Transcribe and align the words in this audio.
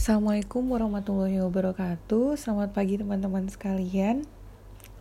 Assalamualaikum 0.00 0.64
warahmatullahi 0.72 1.44
wabarakatuh. 1.44 2.32
Selamat 2.40 2.72
pagi 2.72 2.96
teman-teman 2.96 3.52
sekalian. 3.52 4.24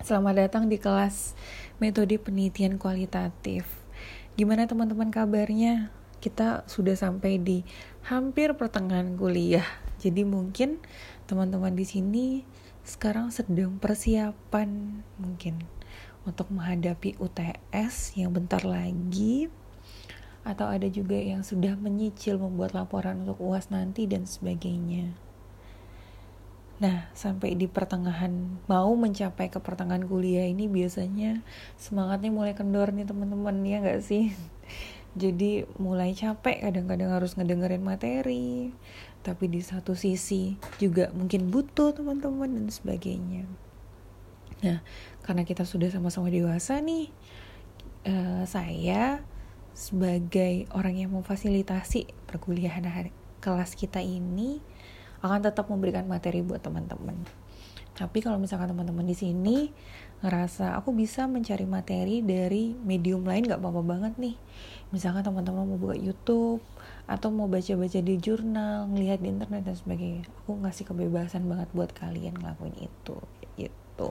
Selamat 0.04 0.44
datang 0.44 0.68
di 0.68 0.76
kelas 0.76 1.40
metode 1.80 2.20
penelitian 2.20 2.76
kualitatif. 2.76 3.64
Gimana 4.36 4.68
teman-teman 4.68 5.08
kabarnya? 5.08 5.88
Kita 6.20 6.68
sudah 6.68 7.00
sampai 7.00 7.40
di 7.40 7.64
hampir 8.12 8.60
pertengahan 8.60 9.16
kuliah. 9.16 9.64
Jadi 10.04 10.28
mungkin 10.28 10.84
teman-teman 11.32 11.80
di 11.80 11.88
sini 11.88 12.44
sekarang 12.84 13.32
sedang 13.32 13.80
persiapan 13.80 15.00
mungkin 15.16 15.64
untuk 16.28 16.52
menghadapi 16.52 17.16
UTS 17.24 18.20
yang 18.20 18.36
bentar 18.36 18.68
lagi 18.68 19.48
atau 20.48 20.72
ada 20.72 20.88
juga 20.88 21.20
yang 21.20 21.44
sudah 21.44 21.76
menyicil 21.76 22.40
membuat 22.40 22.72
laporan 22.72 23.28
untuk 23.28 23.40
UAS 23.44 23.70
nanti 23.70 24.08
dan 24.08 24.24
sebagainya. 24.24 25.12
Nah, 26.80 27.12
sampai 27.12 27.60
di 27.60 27.68
pertengahan 27.68 28.64
mau 28.72 28.96
mencapai 28.96 29.52
ke 29.52 29.60
pertengahan 29.60 30.08
kuliah 30.08 30.48
ini 30.48 30.72
biasanya 30.72 31.44
semangatnya 31.76 32.32
mulai 32.32 32.56
kendor 32.56 32.96
nih 32.96 33.04
teman-teman 33.04 33.68
ya 33.68 33.84
nggak 33.84 34.00
sih? 34.00 34.32
Jadi 35.22 35.68
mulai 35.76 36.16
capek 36.16 36.64
kadang-kadang 36.64 37.12
harus 37.12 37.36
ngedengerin 37.36 37.84
materi, 37.84 38.72
tapi 39.28 39.52
di 39.52 39.60
satu 39.60 39.92
sisi 39.92 40.56
juga 40.80 41.12
mungkin 41.12 41.52
butuh 41.52 41.92
teman-teman 41.92 42.48
dan 42.56 42.72
sebagainya. 42.72 43.44
Nah, 44.64 44.80
karena 45.28 45.44
kita 45.44 45.68
sudah 45.68 45.92
sama-sama 45.92 46.32
dewasa 46.32 46.80
nih, 46.80 47.12
uh, 48.08 48.48
saya 48.48 49.20
sebagai 49.80 50.68
orang 50.76 51.00
yang 51.00 51.16
memfasilitasi 51.16 52.12
perkuliahan 52.28 52.84
kelas 53.40 53.80
kita 53.80 54.04
ini 54.04 54.60
akan 55.24 55.40
tetap 55.40 55.72
memberikan 55.72 56.04
materi 56.04 56.44
buat 56.44 56.60
teman-teman. 56.60 57.16
Tapi 57.96 58.20
kalau 58.24 58.40
misalkan 58.40 58.72
teman-teman 58.72 59.08
di 59.08 59.16
sini 59.16 59.72
ngerasa 60.20 60.76
aku 60.76 60.92
bisa 60.92 61.28
mencari 61.28 61.64
materi 61.64 62.20
dari 62.20 62.76
medium 62.76 63.24
lain 63.24 63.48
gak 63.48 63.60
apa-apa 63.60 63.84
banget 63.84 64.14
nih. 64.20 64.36
Misalkan 64.92 65.24
teman-teman 65.24 65.64
mau 65.64 65.80
buka 65.80 65.96
YouTube 65.96 66.60
atau 67.08 67.28
mau 67.32 67.48
baca-baca 67.48 68.00
di 68.04 68.16
jurnal, 68.20 68.88
ngelihat 68.92 69.24
di 69.24 69.32
internet 69.32 69.64
dan 69.64 69.76
sebagainya. 69.80 70.28
Aku 70.44 70.60
ngasih 70.60 70.88
kebebasan 70.92 71.48
banget 71.48 71.72
buat 71.72 71.92
kalian 71.96 72.36
ngelakuin 72.36 72.76
itu 72.84 73.16
gitu. 73.56 74.10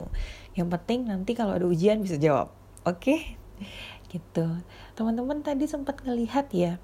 Yang 0.57 0.69
penting 0.81 1.09
nanti 1.09 1.37
kalau 1.37 1.57
ada 1.57 1.65
ujian 1.65 2.01
bisa 2.01 2.17
jawab. 2.17 2.53
Oke? 2.85 3.01
Okay? 3.01 3.21
Gitu. 4.09 4.45
Teman-teman 4.97 5.45
tadi 5.45 5.69
sempat 5.69 6.01
ngelihat 6.01 6.49
ya 6.51 6.81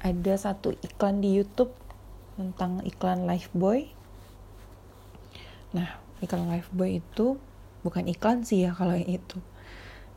ada 0.00 0.34
satu 0.36 0.72
iklan 0.80 1.20
di 1.20 1.36
YouTube 1.36 1.72
tentang 2.40 2.80
iklan 2.88 3.28
Lifebuoy 3.28 3.92
nah 5.70 6.00
iklan 6.24 6.48
Lifebuoy 6.48 7.04
itu 7.04 7.36
bukan 7.84 8.08
iklan 8.08 8.44
sih 8.44 8.68
ya 8.68 8.76
kalau 8.76 8.96
yang 8.96 9.08
itu. 9.08 9.38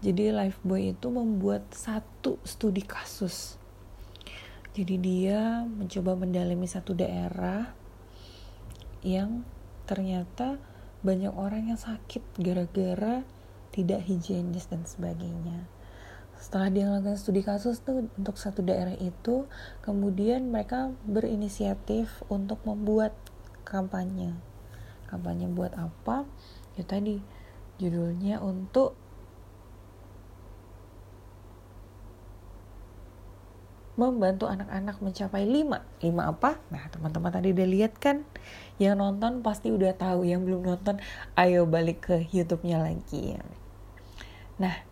Jadi 0.03 0.35
Lifebuoy 0.35 0.91
itu 0.91 1.07
membuat 1.07 1.71
satu 1.71 2.35
studi 2.43 2.83
kasus. 2.83 3.55
Jadi 4.73 4.99
dia 4.99 5.63
mencoba 5.63 6.17
mendalami 6.17 6.65
satu 6.67 6.97
daerah 6.97 7.71
yang 9.05 9.47
ternyata 9.85 10.59
banyak 11.05 11.31
orang 11.31 11.71
yang 11.71 11.79
sakit 11.79 12.23
gara-gara 12.39 13.21
tidak 13.71 14.01
higienis 14.07 14.67
dan 14.71 14.87
sebagainya 14.87 15.67
setelah 16.43 16.67
dia 16.67 16.83
melakukan 16.91 17.15
studi 17.15 17.39
kasus 17.39 17.79
tuh 17.79 18.11
untuk 18.19 18.35
satu 18.35 18.59
daerah 18.59 18.99
itu 18.99 19.47
kemudian 19.79 20.51
mereka 20.51 20.91
berinisiatif 21.07 22.19
untuk 22.27 22.59
membuat 22.67 23.15
kampanye. 23.63 24.35
Kampanye 25.07 25.47
buat 25.47 25.71
apa? 25.79 26.27
Ya 26.75 26.83
tadi 26.83 27.23
judulnya 27.79 28.43
untuk 28.43 28.99
membantu 33.95 34.51
anak-anak 34.51 34.99
mencapai 34.99 35.47
lima. 35.47 35.87
Lima 36.03 36.27
apa? 36.27 36.59
Nah 36.75 36.91
teman-teman 36.91 37.31
tadi 37.31 37.55
udah 37.55 37.67
lihat 37.71 37.95
kan? 38.03 38.27
Yang 38.83 38.99
nonton 38.99 39.39
pasti 39.39 39.71
udah 39.71 39.95
tahu 39.95 40.27
yang 40.27 40.43
belum 40.43 40.67
nonton 40.67 40.99
ayo 41.39 41.63
balik 41.63 42.11
ke 42.11 42.27
YouTube-nya 42.35 42.83
lagi. 42.83 43.39
Nah 44.59 44.91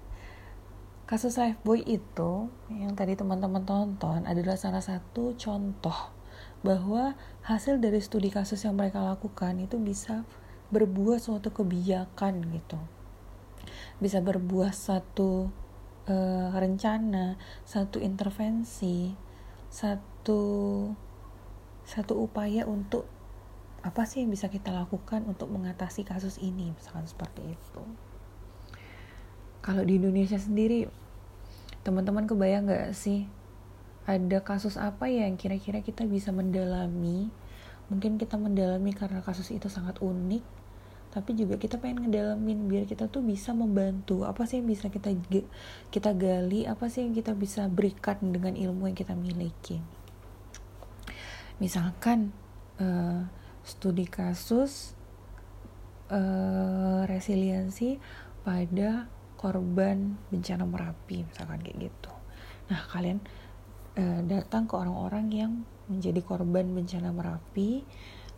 Kasus 1.12 1.36
Lifebuoy 1.36 1.84
itu 1.84 2.48
yang 2.72 2.96
tadi 2.96 3.20
teman-teman 3.20 3.68
tonton 3.68 4.24
adalah 4.24 4.56
salah 4.56 4.80
satu 4.80 5.36
contoh 5.36 6.08
bahwa 6.64 7.20
hasil 7.44 7.84
dari 7.84 8.00
studi 8.00 8.32
kasus 8.32 8.64
yang 8.64 8.80
mereka 8.80 9.04
lakukan 9.04 9.60
itu 9.60 9.76
bisa 9.76 10.24
berbuah 10.72 11.20
suatu 11.20 11.52
kebijakan 11.52 12.48
gitu. 12.56 12.80
Bisa 14.00 14.24
berbuah 14.24 14.72
satu 14.72 15.52
uh, 16.08 16.56
rencana, 16.56 17.36
satu 17.68 18.00
intervensi, 18.00 19.12
satu 19.68 20.40
satu 21.84 22.24
upaya 22.24 22.64
untuk 22.64 23.04
apa 23.84 24.08
sih 24.08 24.24
yang 24.24 24.32
bisa 24.32 24.48
kita 24.48 24.72
lakukan 24.72 25.28
untuk 25.28 25.52
mengatasi 25.52 26.08
kasus 26.08 26.40
ini 26.40 26.72
misalkan 26.72 27.04
seperti 27.04 27.52
itu. 27.52 27.84
Kalau 29.62 29.86
di 29.86 30.02
Indonesia 30.02 30.38
sendiri 30.38 30.90
teman-teman 31.82 32.26
kebayang 32.30 32.70
gak 32.70 32.94
sih 32.94 33.26
ada 34.06 34.42
kasus 34.42 34.78
apa 34.82 35.10
ya 35.10 35.30
yang 35.30 35.38
kira-kira 35.38 35.86
kita 35.86 36.06
bisa 36.10 36.34
mendalami? 36.34 37.30
Mungkin 37.94 38.18
kita 38.18 38.38
mendalami 38.38 38.94
karena 38.94 39.22
kasus 39.22 39.54
itu 39.54 39.70
sangat 39.70 40.02
unik 40.02 40.62
tapi 41.12 41.36
juga 41.36 41.60
kita 41.60 41.76
pengen 41.76 42.08
ngedalamin 42.08 42.72
biar 42.72 42.88
kita 42.88 43.12
tuh 43.12 43.20
bisa 43.20 43.52
membantu. 43.52 44.24
Apa 44.24 44.48
sih 44.48 44.64
yang 44.64 44.72
bisa 44.72 44.88
kita 44.88 45.12
kita 45.92 46.16
gali? 46.16 46.64
Apa 46.64 46.88
sih 46.88 47.04
yang 47.04 47.12
kita 47.12 47.36
bisa 47.36 47.68
berikan 47.68 48.16
dengan 48.32 48.56
ilmu 48.56 48.88
yang 48.88 48.96
kita 48.96 49.12
miliki? 49.12 49.84
Misalkan 51.60 52.32
uh, 52.80 53.28
studi 53.68 54.08
kasus 54.08 54.96
uh, 56.08 57.04
resiliensi 57.12 58.00
pada 58.48 59.12
korban 59.42 60.22
bencana 60.30 60.64
Merapi 60.70 61.26
misalkan 61.26 61.66
kayak 61.66 61.90
gitu. 61.90 62.14
Nah, 62.70 62.86
kalian 62.94 63.20
uh, 63.98 64.22
datang 64.30 64.70
ke 64.70 64.78
orang-orang 64.78 65.26
yang 65.34 65.52
menjadi 65.90 66.22
korban 66.24 66.72
bencana 66.72 67.12
Merapi, 67.12 67.84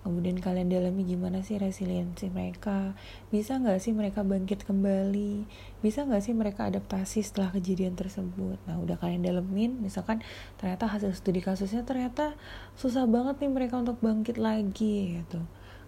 kemudian 0.02 0.40
kalian 0.40 0.72
dalami 0.72 1.06
gimana 1.06 1.44
sih 1.46 1.60
resiliensi 1.60 2.32
mereka, 2.32 2.98
bisa 3.30 3.60
nggak 3.60 3.78
sih 3.84 3.94
mereka 3.94 4.26
bangkit 4.26 4.66
kembali, 4.66 5.46
bisa 5.84 6.08
nggak 6.08 6.24
sih 6.24 6.34
mereka 6.34 6.72
adaptasi 6.72 7.22
setelah 7.22 7.54
kejadian 7.54 7.94
tersebut. 7.94 8.58
Nah, 8.66 8.80
udah 8.82 8.98
kalian 8.98 9.22
dalemin, 9.22 9.84
misalkan 9.84 10.24
ternyata 10.58 10.90
hasil 10.90 11.14
studi 11.14 11.44
kasusnya 11.44 11.86
ternyata 11.86 12.34
susah 12.80 13.06
banget 13.06 13.44
nih 13.44 13.52
mereka 13.52 13.78
untuk 13.78 14.00
bangkit 14.02 14.40
lagi 14.42 15.22
gitu 15.22 15.44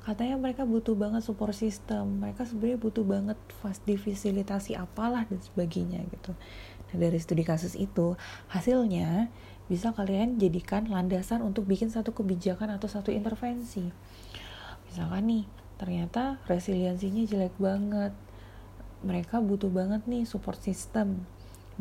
katanya 0.05 0.38
mereka 0.38 0.69
butuh 0.69 0.93
banget 0.93 1.25
support 1.25 1.57
system. 1.57 2.21
Mereka 2.21 2.45
sebenarnya 2.45 2.77
butuh 2.77 3.01
banget 3.01 3.38
fast 3.59 3.81
difasilitasi 3.89 4.77
apalah 4.77 5.25
dan 5.25 5.41
sebagainya 5.41 6.05
gitu. 6.13 6.38
Nah 6.93 6.95
dari 7.01 7.17
studi 7.17 7.41
kasus 7.41 7.73
itu 7.73 8.13
hasilnya 8.53 9.33
bisa 9.65 9.97
kalian 9.97 10.38
jadikan 10.38 10.85
landasan 10.85 11.41
untuk 11.41 11.65
bikin 11.65 11.89
satu 11.89 12.13
kebijakan 12.13 12.77
atau 12.77 12.85
satu 12.85 13.09
intervensi. 13.09 13.89
Misalkan 14.85 15.25
nih 15.25 15.44
ternyata 15.81 16.38
resiliensinya 16.45 17.25
jelek 17.25 17.57
banget. 17.57 18.13
Mereka 19.01 19.41
butuh 19.41 19.73
banget 19.73 20.05
nih 20.05 20.29
support 20.29 20.61
system. 20.61 21.25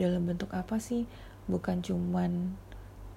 Dalam 0.01 0.25
bentuk 0.25 0.49
apa 0.57 0.81
sih? 0.81 1.05
Bukan 1.45 1.85
cuman 1.85 2.57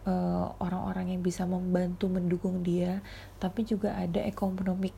Eh, 0.07 0.45
orang-orang 0.63 1.12
uh, 1.12 1.12
yang 1.12 1.19
bisa 1.19 1.44
membantu 1.44 2.07
mendukung 2.07 2.63
dia 2.63 3.03
tapi 3.44 3.68
juga 3.68 3.91
ada 3.91 4.23
ekonomik 4.23 4.95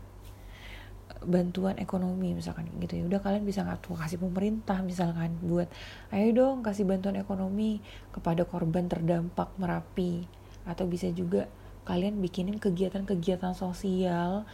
bantuan 1.25 1.81
ekonomi 1.81 2.37
misalkan 2.37 2.69
gitu 2.77 2.93
ya. 2.93 3.03
Udah 3.09 3.17
kalian 3.17 3.41
bisa 3.41 3.65
kasih 3.65 4.21
pemerintah 4.21 4.85
misalkan 4.85 5.33
buat 5.41 5.65
ayo 6.13 6.29
dong 6.37 6.61
kasih 6.61 6.85
bantuan 6.85 7.17
ekonomi 7.17 7.81
kepada 8.13 8.45
korban 8.45 8.85
terdampak 8.85 9.49
merapi. 9.57 10.29
Atau 10.69 10.85
bisa 10.85 11.09
juga 11.09 11.49
kalian 11.89 12.21
bikinin 12.21 12.61
kegiatan-kegiatan 12.61 13.57
sosial 13.57 14.45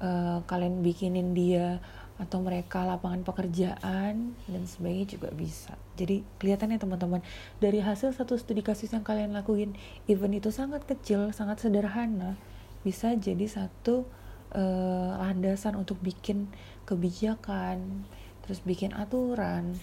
uh, 0.00 0.40
kalian 0.48 0.80
bikinin 0.80 1.36
dia 1.36 1.84
atau 2.20 2.38
mereka 2.44 2.84
lapangan 2.84 3.24
pekerjaan 3.24 4.36
dan 4.36 4.62
sebagainya 4.68 5.16
juga 5.18 5.28
bisa. 5.32 5.74
Jadi 5.96 6.24
kelihatannya 6.38 6.78
teman-teman 6.78 7.20
dari 7.58 7.80
hasil 7.80 8.12
satu 8.12 8.36
studi 8.36 8.60
kasus 8.60 8.92
yang 8.92 9.04
kalian 9.04 9.32
lakuin, 9.32 9.76
event 10.06 10.36
itu 10.36 10.52
sangat 10.52 10.84
kecil, 10.84 11.32
sangat 11.32 11.64
sederhana, 11.64 12.36
bisa 12.84 13.12
jadi 13.16 13.48
satu 13.48 14.04
uh, 14.52 15.18
landasan 15.18 15.76
untuk 15.80 15.98
bikin 16.04 16.52
kebijakan, 16.84 18.04
terus 18.44 18.60
bikin 18.62 18.92
aturan, 18.92 19.78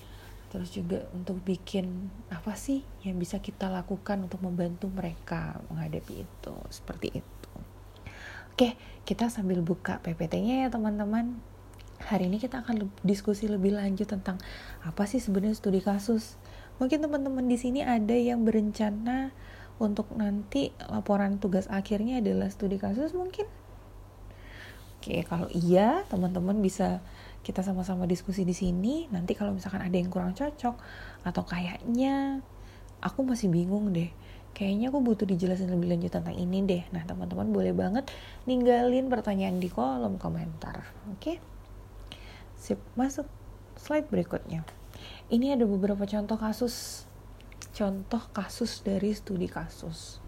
terus 0.50 0.74
juga 0.74 1.06
untuk 1.14 1.42
bikin 1.46 2.10
apa 2.34 2.58
sih 2.58 2.82
yang 3.06 3.22
bisa 3.22 3.38
kita 3.38 3.70
lakukan 3.70 4.26
untuk 4.26 4.42
membantu 4.42 4.90
mereka 4.90 5.62
menghadapi 5.70 6.26
itu 6.26 6.56
seperti 6.74 7.22
itu. 7.22 7.54
Oke, 8.54 8.76
kita 9.08 9.32
sambil 9.32 9.64
buka 9.64 10.04
PPT-nya 10.04 10.68
ya 10.68 10.70
teman-teman. 10.74 11.40
Hari 12.08 12.32
ini 12.32 12.40
kita 12.40 12.64
akan 12.64 12.88
diskusi 13.04 13.52
lebih 13.52 13.76
lanjut 13.76 14.08
tentang 14.08 14.40
apa 14.88 15.04
sih 15.04 15.20
sebenarnya 15.20 15.60
studi 15.60 15.84
kasus. 15.84 16.40
Mungkin 16.80 17.04
teman-teman 17.04 17.44
di 17.44 17.60
sini 17.60 17.84
ada 17.84 18.16
yang 18.16 18.48
berencana 18.48 19.36
untuk 19.84 20.12
nanti 20.16 20.72
laporan 20.88 21.44
tugas 21.44 21.68
akhirnya 21.68 22.24
adalah 22.24 22.48
studi 22.48 22.80
kasus 22.80 23.12
mungkin. 23.12 23.48
Oke, 25.00 25.24
kalau 25.28 25.48
iya, 25.52 26.04
teman-teman 26.12 26.60
bisa 26.60 27.00
kita 27.44 27.64
sama-sama 27.64 28.04
diskusi 28.08 28.44
di 28.44 28.56
sini. 28.56 29.08
Nanti 29.12 29.36
kalau 29.36 29.56
misalkan 29.56 29.84
ada 29.84 29.96
yang 29.96 30.12
kurang 30.12 30.36
cocok 30.36 30.76
atau 31.24 31.44
kayaknya 31.48 32.44
aku 33.00 33.24
masih 33.24 33.48
bingung 33.48 33.92
deh 33.96 34.12
kayaknya 34.60 34.92
aku 34.92 35.00
butuh 35.00 35.24
dijelasin 35.24 35.72
lebih 35.72 35.96
lanjut 35.96 36.12
tentang 36.12 36.36
ini 36.36 36.60
deh. 36.68 36.84
Nah, 36.92 37.08
teman-teman 37.08 37.48
boleh 37.56 37.72
banget 37.72 38.12
ninggalin 38.44 39.08
pertanyaan 39.08 39.56
di 39.62 39.72
kolom 39.72 40.20
komentar. 40.20 40.84
Oke? 41.16 41.40
Okay? 41.40 41.49
Sip, 42.60 42.78
masuk 43.00 43.26
slide 43.80 44.12
berikutnya. 44.12 44.68
Ini 45.32 45.56
ada 45.56 45.64
beberapa 45.64 46.04
contoh 46.04 46.36
kasus 46.36 47.08
contoh 47.72 48.20
kasus 48.36 48.84
dari 48.84 49.16
studi 49.16 49.48
kasus. 49.48 50.20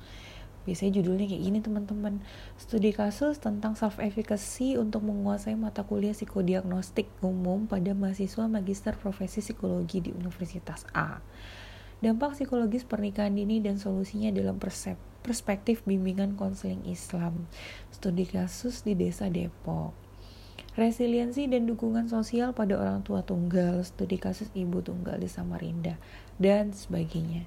Biasanya 0.63 1.01
judulnya 1.01 1.25
kayak 1.27 1.43
gini 1.43 1.59
teman-teman. 1.59 2.23
Studi 2.55 2.95
kasus 2.95 3.41
tentang 3.41 3.75
self 3.75 3.99
efficacy 3.99 4.79
untuk 4.79 5.03
menguasai 5.03 5.59
mata 5.59 5.83
kuliah 5.83 6.15
psikodiagnostik 6.15 7.11
umum 7.19 7.67
pada 7.67 7.91
mahasiswa 7.91 8.47
magister 8.47 8.95
profesi 8.95 9.43
psikologi 9.43 9.99
di 9.99 10.15
Universitas 10.15 10.87
A 10.95 11.19
dampak 12.01 12.33
psikologis 12.33 12.81
pernikahan 12.81 13.37
dini 13.37 13.61
dan 13.61 13.77
solusinya 13.77 14.33
dalam 14.33 14.57
perspektif 15.21 15.85
bimbingan 15.85 16.33
konseling 16.33 16.81
Islam, 16.89 17.45
studi 17.93 18.25
kasus 18.25 18.81
di 18.81 18.97
desa 18.97 19.29
Depok. 19.29 19.93
Resiliensi 20.81 21.45
dan 21.45 21.69
dukungan 21.69 22.09
sosial 22.09 22.57
pada 22.57 22.73
orang 22.73 23.05
tua 23.05 23.21
tunggal, 23.21 23.85
studi 23.85 24.17
kasus 24.17 24.49
ibu 24.57 24.81
tunggal 24.81 25.21
di 25.21 25.29
Samarinda, 25.29 26.01
dan 26.41 26.73
sebagainya. 26.73 27.45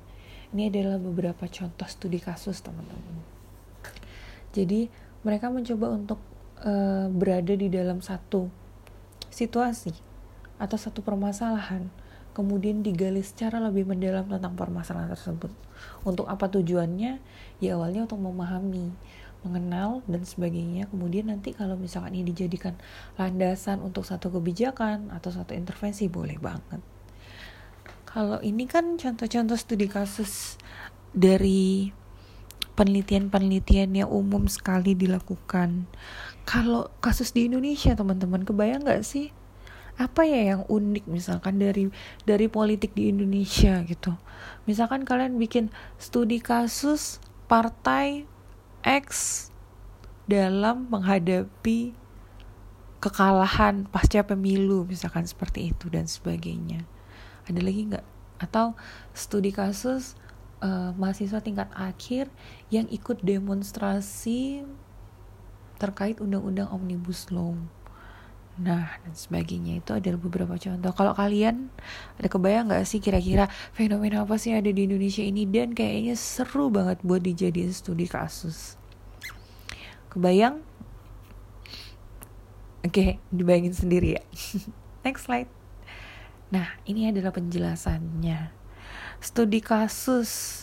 Ini 0.55 0.71
adalah 0.71 1.03
beberapa 1.03 1.51
contoh 1.51 1.89
studi 1.91 2.23
kasus, 2.23 2.63
teman-teman. 2.63 3.27
Jadi, 4.55 4.87
mereka 5.27 5.51
mencoba 5.51 5.91
untuk 5.91 6.23
uh, 6.63 7.11
berada 7.11 7.59
di 7.59 7.67
dalam 7.67 7.99
satu 7.99 8.47
situasi 9.35 9.91
atau 10.63 10.79
satu 10.79 11.03
permasalahan 11.03 11.91
kemudian 12.35 12.83
digali 12.83 13.23
secara 13.23 13.63
lebih 13.63 13.87
mendalam 13.87 14.27
tentang 14.27 14.59
permasalahan 14.59 15.15
tersebut. 15.15 15.55
Untuk 16.03 16.27
apa 16.27 16.51
tujuannya? 16.51 17.23
Ya 17.63 17.71
awalnya 17.79 18.11
untuk 18.11 18.19
memahami, 18.19 18.91
mengenal 19.44 20.00
dan 20.08 20.25
sebagainya. 20.25 20.88
Kemudian 20.88 21.29
nanti 21.29 21.52
kalau 21.52 21.76
misalkan 21.76 22.17
ini 22.17 22.32
dijadikan 22.32 22.75
landasan 23.20 23.85
untuk 23.85 24.02
satu 24.02 24.32
kebijakan 24.32 25.12
atau 25.12 25.31
satu 25.31 25.52
intervensi 25.52 26.08
boleh 26.08 26.41
banget. 26.41 26.81
Kalau 28.08 28.41
ini 28.41 28.64
kan 28.64 28.96
contoh-contoh 28.96 29.58
studi 29.58 29.87
kasus 29.87 30.56
dari 31.12 31.93
penelitian-penelitian 32.75 33.94
yang 33.94 34.11
umum 34.11 34.50
sekali 34.50 34.96
dilakukan. 34.96 35.87
Kalau 36.49 36.90
kasus 36.99 37.31
di 37.31 37.47
Indonesia 37.47 37.94
teman-teman 37.94 38.43
kebayang 38.43 38.82
nggak 38.82 39.05
sih 39.06 39.31
apa 39.94 40.26
ya 40.26 40.55
yang 40.55 40.62
unik 40.67 41.06
misalkan 41.06 41.62
dari 41.62 41.87
dari 42.26 42.50
politik 42.50 42.99
di 42.99 43.14
Indonesia 43.14 43.79
gitu 43.87 44.19
misalkan 44.67 45.06
kalian 45.06 45.38
bikin 45.38 45.70
studi 46.02 46.43
kasus 46.43 47.23
partai 47.47 48.26
X 48.85 49.49
dalam 50.29 50.93
menghadapi 50.93 51.97
kekalahan 53.01 53.89
pasca 53.89 54.21
pemilu 54.25 54.85
misalkan 54.85 55.25
seperti 55.25 55.73
itu 55.73 55.89
dan 55.89 56.05
sebagainya. 56.05 56.85
Ada 57.49 57.61
lagi 57.65 57.89
nggak? 57.89 58.07
Atau 58.41 58.77
studi 59.17 59.53
kasus 59.57 60.17
uh, 60.61 60.93
mahasiswa 60.97 61.41
tingkat 61.41 61.69
akhir 61.73 62.29
yang 62.69 62.85
ikut 62.93 63.21
demonstrasi 63.25 64.65
terkait 65.81 66.21
undang-undang 66.21 66.69
omnibus 66.69 67.29
law 67.29 67.57
Nah, 68.55 68.87
dan 69.03 69.15
sebagainya 69.19 69.83
itu 69.83 69.91
adalah 69.91 70.21
beberapa 70.23 70.55
contoh. 70.55 70.93
Kalau 70.95 71.11
kalian 71.11 71.75
ada 72.23 72.29
kebayang 72.31 72.71
nggak 72.71 72.87
sih 72.87 73.03
kira-kira 73.03 73.51
fenomena 73.75 74.23
apa 74.23 74.39
sih 74.39 74.55
ada 74.55 74.71
di 74.71 74.87
Indonesia 74.87 75.27
ini 75.27 75.43
dan 75.43 75.75
kayaknya 75.75 76.15
seru 76.15 76.71
banget 76.71 77.03
buat 77.03 77.19
dijadiin 77.19 77.75
studi 77.75 78.06
kasus. 78.06 78.79
Kebayang? 80.15 80.62
Oke, 82.87 83.19
dibayangin 83.35 83.75
sendiri 83.75 84.21
ya. 84.21 84.23
Next 85.05 85.27
slide. 85.27 85.50
Nah, 86.55 86.79
ini 86.87 87.11
adalah 87.11 87.35
penjelasannya. 87.35 88.55
Studi 89.19 89.59
kasus 89.59 90.62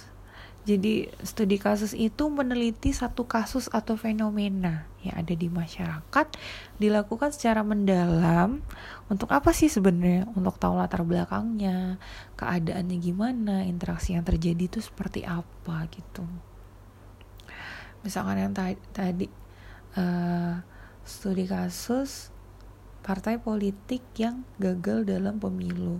jadi 0.61 1.09
studi 1.25 1.57
kasus 1.57 1.97
itu 1.97 2.29
meneliti 2.29 2.93
satu 2.93 3.25
kasus 3.25 3.65
atau 3.73 3.97
fenomena 3.97 4.85
yang 5.01 5.17
ada 5.17 5.33
di 5.33 5.49
masyarakat 5.49 6.27
dilakukan 6.77 7.33
secara 7.33 7.65
mendalam 7.65 8.61
untuk 9.09 9.33
apa 9.33 9.57
sih 9.57 9.73
sebenarnya? 9.73 10.29
Untuk 10.37 10.61
tahu 10.61 10.77
latar 10.77 11.01
belakangnya, 11.01 11.97
keadaannya 12.37 12.97
gimana, 13.01 13.65
interaksi 13.65 14.13
yang 14.13 14.21
terjadi 14.21 14.69
itu 14.69 14.79
seperti 14.85 15.25
apa 15.25 15.89
gitu. 15.89 16.21
Misalkan 18.05 18.37
yang 18.37 18.53
tadi 18.93 19.25
uh, 19.97 20.61
studi 21.01 21.49
kasus 21.49 22.29
partai 23.01 23.41
politik 23.41 24.05
yang 24.13 24.45
gagal 24.61 25.09
dalam 25.09 25.41
pemilu. 25.41 25.97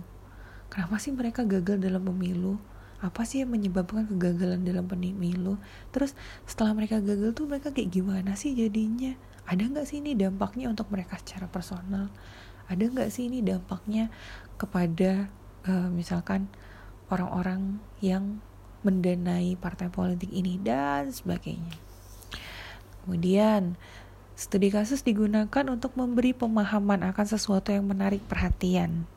Kenapa 0.70 1.02
sih 1.02 1.10
mereka 1.10 1.42
gagal 1.42 1.82
dalam 1.82 2.06
pemilu? 2.06 2.62
Apa 3.02 3.26
sih 3.26 3.42
yang 3.42 3.50
menyebabkan 3.50 4.06
kegagalan 4.06 4.62
dalam 4.62 4.86
pemilu 4.86 5.58
terus 5.90 6.14
setelah 6.46 6.70
mereka 6.70 7.02
gagal 7.02 7.34
tuh 7.34 7.50
mereka 7.50 7.74
kayak 7.74 7.90
gimana 7.90 8.38
sih 8.38 8.54
jadinya? 8.54 9.18
Ada 9.42 9.66
nggak 9.66 9.86
sih 9.90 9.98
ini 9.98 10.14
dampaknya 10.14 10.70
untuk 10.70 10.86
mereka 10.94 11.18
secara 11.18 11.50
personal? 11.50 12.06
Ada 12.70 12.86
nggak 12.86 13.10
sih 13.10 13.26
ini 13.26 13.42
dampaknya 13.42 14.06
kepada 14.54 15.26
uh, 15.66 15.90
misalkan 15.90 16.46
orang-orang 17.10 17.82
yang 17.98 18.38
mendanai 18.86 19.58
partai 19.58 19.90
politik 19.90 20.30
ini 20.30 20.62
dan 20.62 21.10
sebagainya? 21.10 21.74
Kemudian 23.02 23.74
studi 24.38 24.70
kasus 24.70 25.02
digunakan 25.02 25.66
untuk 25.66 25.98
memberi 25.98 26.30
pemahaman 26.38 27.02
akan 27.02 27.26
sesuatu 27.26 27.74
yang 27.74 27.90
menarik 27.90 28.22
perhatian 28.30 29.10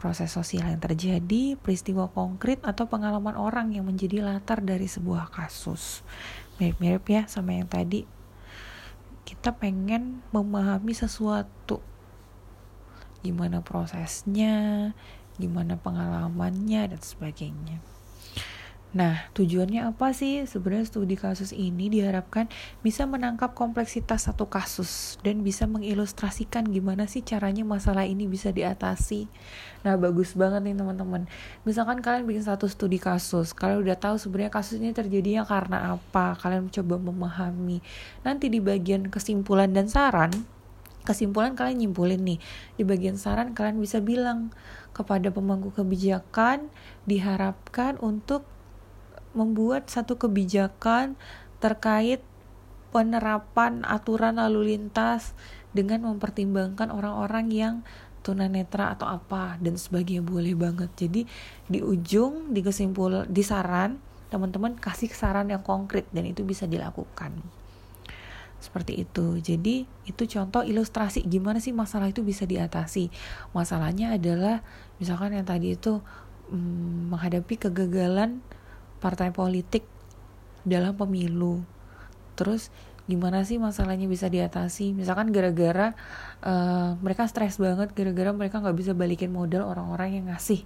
proses 0.00 0.32
sosial 0.32 0.64
yang 0.64 0.80
terjadi, 0.80 1.60
peristiwa 1.60 2.08
konkret 2.08 2.64
atau 2.64 2.88
pengalaman 2.88 3.36
orang 3.36 3.76
yang 3.76 3.84
menjadi 3.84 4.24
latar 4.24 4.64
dari 4.64 4.88
sebuah 4.88 5.28
kasus. 5.28 6.00
Mirip-mirip 6.56 7.04
ya 7.04 7.28
sama 7.28 7.60
yang 7.60 7.68
tadi. 7.68 8.08
Kita 9.28 9.52
pengen 9.60 10.24
memahami 10.32 10.96
sesuatu. 10.96 11.84
Gimana 13.20 13.60
prosesnya, 13.60 14.90
gimana 15.36 15.76
pengalamannya 15.76 16.96
dan 16.96 17.00
sebagainya. 17.04 17.84
Nah, 18.90 19.30
tujuannya 19.38 19.86
apa 19.86 20.10
sih? 20.10 20.42
Sebenarnya 20.50 20.82
studi 20.90 21.14
kasus 21.14 21.54
ini 21.54 21.86
diharapkan 21.86 22.50
bisa 22.82 23.06
menangkap 23.06 23.54
kompleksitas 23.54 24.26
satu 24.26 24.50
kasus 24.50 25.14
dan 25.22 25.46
bisa 25.46 25.70
mengilustrasikan 25.70 26.66
gimana 26.66 27.06
sih 27.06 27.22
caranya 27.22 27.62
masalah 27.62 28.02
ini 28.02 28.26
bisa 28.26 28.50
diatasi. 28.50 29.30
Nah, 29.86 29.94
bagus 29.94 30.34
banget 30.34 30.66
nih 30.66 30.74
teman-teman. 30.74 31.30
Misalkan 31.62 32.02
kalian 32.02 32.26
bikin 32.26 32.42
satu 32.42 32.66
studi 32.66 32.98
kasus, 32.98 33.54
kalian 33.54 33.86
udah 33.86 33.94
tahu 33.94 34.18
sebenarnya 34.18 34.50
kasus 34.50 34.82
ini 34.82 34.90
terjadinya 34.90 35.46
karena 35.46 35.94
apa, 35.94 36.34
kalian 36.42 36.66
coba 36.74 36.98
memahami. 36.98 37.78
Nanti 38.26 38.50
di 38.50 38.58
bagian 38.58 39.06
kesimpulan 39.06 39.70
dan 39.70 39.86
saran, 39.86 40.34
kesimpulan 41.06 41.54
kalian 41.54 41.86
nyimpulin 41.86 42.26
nih. 42.26 42.42
Di 42.74 42.82
bagian 42.82 43.14
saran 43.14 43.54
kalian 43.54 43.78
bisa 43.78 44.02
bilang 44.02 44.50
kepada 44.90 45.30
pemangku 45.30 45.70
kebijakan 45.70 46.66
diharapkan 47.06 47.94
untuk 48.02 48.49
membuat 49.32 49.86
satu 49.86 50.18
kebijakan 50.18 51.14
terkait 51.62 52.24
penerapan 52.90 53.86
aturan 53.86 54.42
lalu 54.42 54.74
lintas 54.74 55.36
dengan 55.70 56.02
mempertimbangkan 56.10 56.90
orang-orang 56.90 57.46
yang 57.54 57.74
tunanetra 58.20 58.92
atau 58.98 59.08
apa 59.08 59.56
dan 59.62 59.78
sebagainya 59.78 60.20
boleh 60.20 60.52
banget. 60.58 60.90
Jadi 60.98 61.24
di 61.70 61.80
ujung 61.80 62.52
di 62.52 62.60
kesimpul 62.60 63.24
di 63.30 63.40
saran 63.40 63.96
teman-teman 64.30 64.78
kasih 64.78 65.10
saran 65.10 65.50
yang 65.50 65.64
konkret 65.64 66.06
dan 66.14 66.28
itu 66.28 66.46
bisa 66.46 66.68
dilakukan. 66.68 67.34
Seperti 68.60 69.08
itu. 69.08 69.40
Jadi 69.40 69.88
itu 70.04 70.22
contoh 70.28 70.60
ilustrasi 70.60 71.24
gimana 71.24 71.58
sih 71.58 71.72
masalah 71.72 72.12
itu 72.12 72.20
bisa 72.20 72.44
diatasi. 72.44 73.08
Masalahnya 73.56 74.20
adalah 74.20 74.60
misalkan 75.00 75.32
yang 75.32 75.48
tadi 75.48 75.74
itu 75.74 76.04
hmm, 76.52 77.14
menghadapi 77.14 77.56
kegagalan 77.56 78.44
partai 79.00 79.32
politik 79.32 79.82
dalam 80.62 80.94
pemilu. 80.94 81.64
Terus 82.36 82.68
gimana 83.08 83.42
sih 83.42 83.58
masalahnya 83.58 84.06
bisa 84.06 84.30
diatasi? 84.30 84.94
Misalkan 84.94 85.34
gara-gara 85.34 85.96
uh, 86.44 86.94
mereka 87.00 87.26
stres 87.26 87.58
banget 87.58 87.90
gara-gara 87.96 88.30
mereka 88.30 88.62
nggak 88.62 88.76
bisa 88.76 88.92
balikin 88.94 89.32
modal 89.34 89.66
orang-orang 89.66 90.20
yang 90.20 90.24
ngasih 90.30 90.62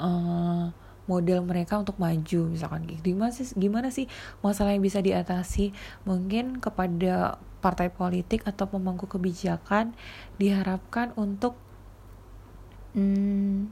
uh, 0.00 0.72
model 1.06 1.46
mereka 1.46 1.78
untuk 1.78 1.98
maju 2.02 2.40
misalkan 2.50 2.86
gitu. 2.86 3.14
Gimana 3.14 3.30
sih 3.34 3.46
gimana 3.54 3.88
sih 3.94 4.06
masalah 4.42 4.74
yang 4.74 4.82
bisa 4.82 4.98
diatasi? 5.02 5.70
Mungkin 6.06 6.58
kepada 6.58 7.38
partai 7.62 7.90
politik 7.90 8.46
atau 8.46 8.70
pemangku 8.70 9.10
kebijakan 9.10 9.94
diharapkan 10.38 11.10
untuk 11.18 11.58
hmm, 12.94 13.70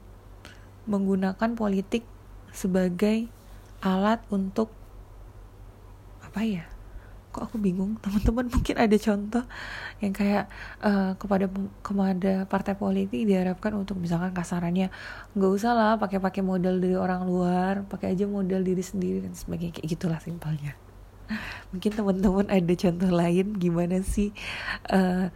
menggunakan 0.86 1.50
politik 1.54 2.02
sebagai 2.54 3.26
alat 3.84 4.24
untuk 4.32 4.72
apa 6.24 6.40
ya 6.40 6.64
kok 7.34 7.50
aku 7.50 7.58
bingung? 7.58 7.98
Teman-teman 8.04 8.46
mungkin 8.46 8.76
ada 8.78 8.94
contoh 8.94 9.44
yang 9.98 10.14
kayak 10.14 10.46
uh, 10.86 11.18
kepada 11.18 11.50
kepada 11.82 12.32
partai 12.46 12.78
politik 12.78 13.26
diharapkan 13.26 13.74
untuk 13.74 13.98
misalkan 13.98 14.30
kasarannya 14.30 14.94
nggak 15.34 15.50
usah 15.50 15.74
lah 15.74 15.92
pakai-pakai 15.98 16.46
modal 16.46 16.78
dari 16.78 16.94
orang 16.94 17.26
luar 17.26 17.82
pakai 17.90 18.14
aja 18.14 18.30
modal 18.30 18.62
diri 18.62 18.80
sendiri 18.86 19.26
dan 19.26 19.34
sebagainya. 19.34 19.74
Kayak 19.74 19.88
gitulah 19.98 20.20
simpelnya. 20.22 20.78
Mungkin 21.74 21.90
teman-teman 21.90 22.46
ada 22.46 22.74
contoh 22.78 23.10
lain 23.10 23.46
gimana 23.58 23.98
sih 24.06 24.30
uh, 24.94 25.34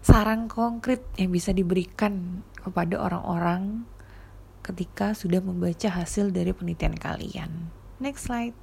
saran 0.00 0.46
konkret 0.46 1.02
yang 1.18 1.34
bisa 1.34 1.50
diberikan 1.50 2.46
kepada 2.56 2.96
orang-orang 2.96 3.84
ketika 4.60 5.16
sudah 5.16 5.40
membaca 5.40 5.88
hasil 5.88 6.30
dari 6.30 6.52
penelitian 6.52 6.94
kalian 6.94 7.79
next 8.00 8.26
slide 8.26 8.56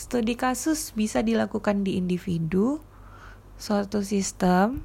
Studi 0.00 0.32
kasus 0.38 0.96
bisa 0.96 1.20
dilakukan 1.20 1.84
di 1.84 2.00
individu, 2.00 2.80
suatu 3.60 4.00
sistem, 4.00 4.80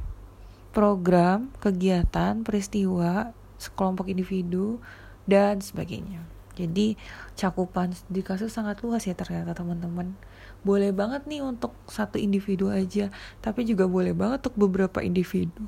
program, 0.76 1.56
kegiatan, 1.64 2.44
peristiwa, 2.44 3.32
sekelompok 3.56 4.12
individu, 4.12 4.84
dan 5.24 5.64
sebagainya. 5.64 6.26
Jadi 6.56 6.96
cakupan 7.36 7.92
studi 7.92 8.24
kasus 8.24 8.52
sangat 8.52 8.80
luas 8.84 9.04
ya 9.04 9.16
ternyata 9.16 9.52
teman-teman. 9.56 10.16
Boleh 10.64 10.96
banget 10.96 11.28
nih 11.28 11.44
untuk 11.44 11.76
satu 11.88 12.20
individu 12.20 12.72
aja, 12.72 13.12
tapi 13.44 13.68
juga 13.68 13.88
boleh 13.88 14.16
banget 14.16 14.48
untuk 14.48 14.68
beberapa 14.68 15.04
individu. 15.04 15.68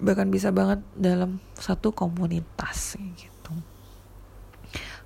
Bahkan 0.00 0.28
bisa 0.28 0.52
banget 0.52 0.84
dalam 0.96 1.40
satu 1.56 1.92
komunitas 1.92 2.96
gitu. 2.96 3.31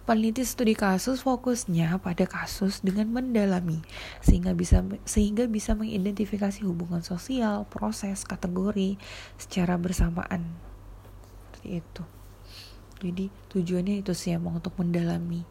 Peneliti 0.07 0.47
studi 0.47 0.79
kasus 0.79 1.27
fokusnya 1.27 1.99
pada 1.99 2.31
kasus 2.31 2.79
dengan 2.79 3.11
mendalami 3.11 3.83
sehingga 4.23 4.55
bisa 4.55 4.87
sehingga 5.03 5.51
bisa 5.51 5.75
mengidentifikasi 5.75 6.63
hubungan 6.63 7.03
sosial, 7.03 7.67
proses, 7.67 8.23
kategori 8.23 9.03
secara 9.35 9.75
bersamaan. 9.75 10.47
Seperti 11.51 11.83
itu. 11.83 12.03
Jadi 13.03 13.25
tujuannya 13.51 13.99
itu 14.07 14.15
sih 14.15 14.31
emang 14.39 14.63
untuk 14.63 14.79
mendalami, 14.79 15.43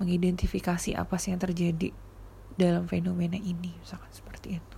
mengidentifikasi 0.00 0.96
apa 0.96 1.20
sih 1.20 1.36
yang 1.36 1.44
terjadi 1.44 1.92
dalam 2.56 2.88
fenomena 2.88 3.36
ini, 3.36 3.76
misalkan 3.84 4.08
seperti 4.16 4.58
itu. 4.64 4.76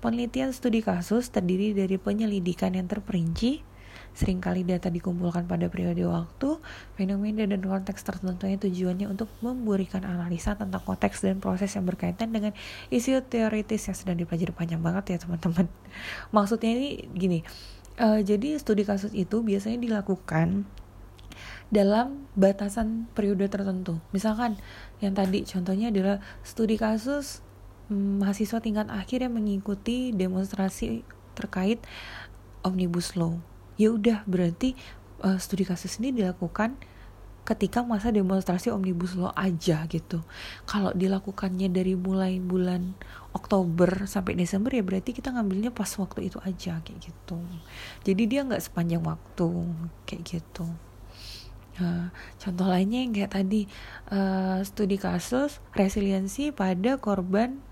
Penelitian 0.00 0.56
studi 0.56 0.80
kasus 0.80 1.28
terdiri 1.28 1.76
dari 1.76 2.00
penyelidikan 2.00 2.72
yang 2.72 2.88
terperinci, 2.88 3.75
Seringkali 4.16 4.64
data 4.64 4.88
dikumpulkan 4.88 5.44
pada 5.44 5.68
periode 5.68 6.00
waktu, 6.08 6.56
fenomena 6.96 7.44
dan 7.44 7.60
konteks 7.60 8.00
tertentunya 8.00 8.56
tujuannya 8.56 9.12
untuk 9.12 9.28
memberikan 9.44 10.08
analisa 10.08 10.56
tentang 10.56 10.80
konteks 10.88 11.20
dan 11.20 11.36
proses 11.36 11.68
yang 11.76 11.84
berkaitan 11.84 12.32
dengan 12.32 12.56
isu 12.88 13.20
teoritis 13.28 13.84
yang 13.92 13.96
sedang 13.96 14.16
dipelajari 14.16 14.56
panjang 14.56 14.80
banget 14.80 15.04
ya 15.12 15.18
teman-teman. 15.20 15.68
Maksudnya 16.36 16.72
ini 16.72 16.88
gini, 17.12 17.38
uh, 18.00 18.24
jadi 18.24 18.56
studi 18.56 18.88
kasus 18.88 19.12
itu 19.12 19.44
biasanya 19.44 19.84
dilakukan 19.84 20.64
dalam 21.68 22.24
batasan 22.32 23.12
periode 23.12 23.52
tertentu. 23.52 24.00
Misalkan 24.16 24.56
yang 25.04 25.12
tadi 25.12 25.44
contohnya 25.44 25.92
adalah 25.92 26.24
studi 26.40 26.80
kasus 26.80 27.44
hmm, 27.92 28.24
mahasiswa 28.24 28.64
tingkat 28.64 28.88
akhir 28.88 29.28
yang 29.28 29.36
mengikuti 29.36 30.16
demonstrasi 30.16 31.04
terkait 31.36 31.84
omnibus 32.64 33.12
law 33.12 33.36
ya 33.76 33.92
udah 33.92 34.24
berarti 34.24 34.76
uh, 35.22 35.38
studi 35.40 35.64
kasus 35.64 36.00
ini 36.00 36.12
dilakukan 36.12 36.76
ketika 37.46 37.86
masa 37.86 38.10
demonstrasi 38.10 38.74
omnibus 38.74 39.14
law 39.14 39.30
aja 39.38 39.86
gitu. 39.86 40.18
Kalau 40.66 40.90
dilakukannya 40.90 41.70
dari 41.70 41.94
mulai 41.94 42.42
bulan 42.42 42.98
Oktober 43.30 44.10
sampai 44.10 44.34
Desember 44.34 44.74
ya 44.74 44.82
berarti 44.82 45.14
kita 45.14 45.30
ngambilnya 45.30 45.70
pas 45.70 45.88
waktu 45.94 46.26
itu 46.26 46.42
aja 46.42 46.82
kayak 46.82 46.98
gitu. 46.98 47.38
Jadi 48.02 48.22
dia 48.26 48.42
nggak 48.42 48.66
sepanjang 48.66 49.06
waktu 49.06 49.48
kayak 50.10 50.22
gitu. 50.26 50.66
Nah, 51.76 52.08
contoh 52.40 52.66
lainnya 52.66 53.04
yang 53.04 53.12
kayak 53.14 53.32
tadi 53.36 53.68
uh, 54.10 54.64
studi 54.64 54.96
kasus 54.98 55.62
resiliensi 55.76 56.50
pada 56.50 56.98
korban 56.98 57.62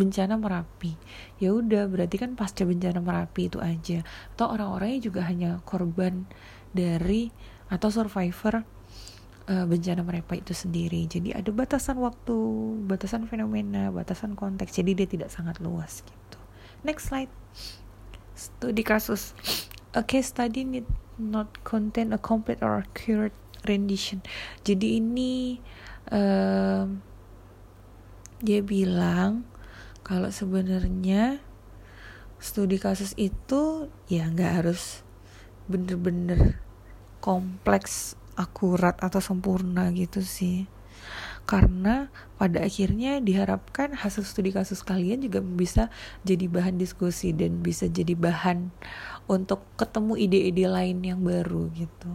bencana 0.00 0.40
Merapi. 0.40 0.96
Ya 1.36 1.52
udah, 1.52 1.84
berarti 1.84 2.16
kan 2.16 2.32
pasca 2.32 2.64
bencana 2.64 3.04
Merapi 3.04 3.52
itu 3.52 3.60
aja. 3.60 4.00
Atau 4.32 4.48
orang-orangnya 4.48 5.00
juga 5.04 5.28
hanya 5.28 5.60
korban 5.68 6.24
dari 6.72 7.28
atau 7.68 7.92
survivor 7.92 8.64
uh, 9.50 9.66
bencana 9.68 10.00
Merapi 10.00 10.40
itu 10.40 10.56
sendiri. 10.56 11.04
Jadi 11.04 11.36
ada 11.36 11.52
batasan 11.52 12.00
waktu, 12.00 12.36
batasan 12.88 13.28
fenomena, 13.28 13.92
batasan 13.92 14.32
konteks. 14.32 14.72
Jadi 14.80 14.96
dia 14.96 15.08
tidak 15.10 15.28
sangat 15.28 15.60
luas 15.60 16.00
gitu. 16.00 16.38
Next 16.80 17.12
slide. 17.12 17.32
Studi 18.32 18.80
kasus. 18.80 19.36
A 19.92 20.00
case 20.00 20.32
study 20.32 20.64
need 20.64 20.88
not 21.20 21.60
contain 21.66 22.16
a 22.16 22.20
complete 22.20 22.64
or 22.64 22.80
accurate 22.80 23.36
rendition. 23.68 24.24
Jadi 24.64 25.02
ini 25.02 25.60
uh, 26.08 26.88
dia 28.40 28.60
bilang 28.64 29.44
kalau 30.10 30.26
sebenarnya 30.34 31.38
studi 32.42 32.82
kasus 32.82 33.14
itu 33.14 33.86
ya 34.10 34.26
nggak 34.26 34.52
harus 34.58 35.06
bener-bener 35.70 36.58
kompleks 37.22 38.18
akurat 38.34 38.98
atau 38.98 39.22
sempurna 39.22 39.86
gitu 39.94 40.18
sih. 40.18 40.66
Karena 41.46 42.10
pada 42.42 42.58
akhirnya 42.66 43.22
diharapkan 43.22 43.94
hasil 43.94 44.26
studi 44.26 44.50
kasus 44.50 44.82
kalian 44.82 45.22
juga 45.22 45.38
bisa 45.46 45.94
jadi 46.26 46.50
bahan 46.50 46.74
diskusi 46.74 47.30
dan 47.30 47.62
bisa 47.62 47.86
jadi 47.86 48.18
bahan 48.18 48.74
untuk 49.30 49.62
ketemu 49.78 50.18
ide-ide 50.18 50.66
lain 50.66 51.06
yang 51.06 51.22
baru 51.22 51.70
gitu. 51.70 52.10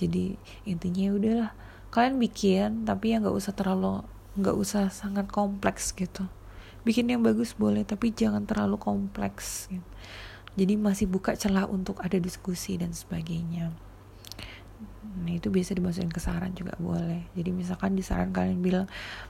Jadi 0.00 0.40
intinya 0.64 1.02
ya 1.04 1.12
udahlah 1.12 1.50
kalian 1.92 2.16
bikin 2.16 2.88
tapi 2.88 3.12
ya 3.12 3.20
nggak 3.20 3.36
usah 3.36 3.52
terlalu 3.52 4.00
nggak 4.40 4.56
usah 4.56 4.88
sangat 4.88 5.28
kompleks 5.28 5.92
gitu 5.92 6.24
bikin 6.88 7.12
yang 7.12 7.20
bagus 7.20 7.52
boleh 7.52 7.84
tapi 7.84 8.16
jangan 8.16 8.48
terlalu 8.48 8.80
kompleks 8.80 9.68
gitu. 9.68 9.84
jadi 10.56 10.80
masih 10.80 11.04
buka 11.04 11.36
celah 11.36 11.68
untuk 11.68 12.00
ada 12.00 12.16
diskusi 12.16 12.80
dan 12.80 12.96
sebagainya. 12.96 13.70
Nah 15.18 15.32
itu 15.34 15.50
biasa 15.50 15.74
dimasukin 15.74 16.10
ke 16.10 16.22
saran 16.22 16.54
juga 16.54 16.74
boleh. 16.78 17.26
Jadi 17.34 17.50
misalkan 17.50 17.98
di 17.98 18.02
saran 18.02 18.30
kalian 18.30 18.58
bilang 18.62 18.86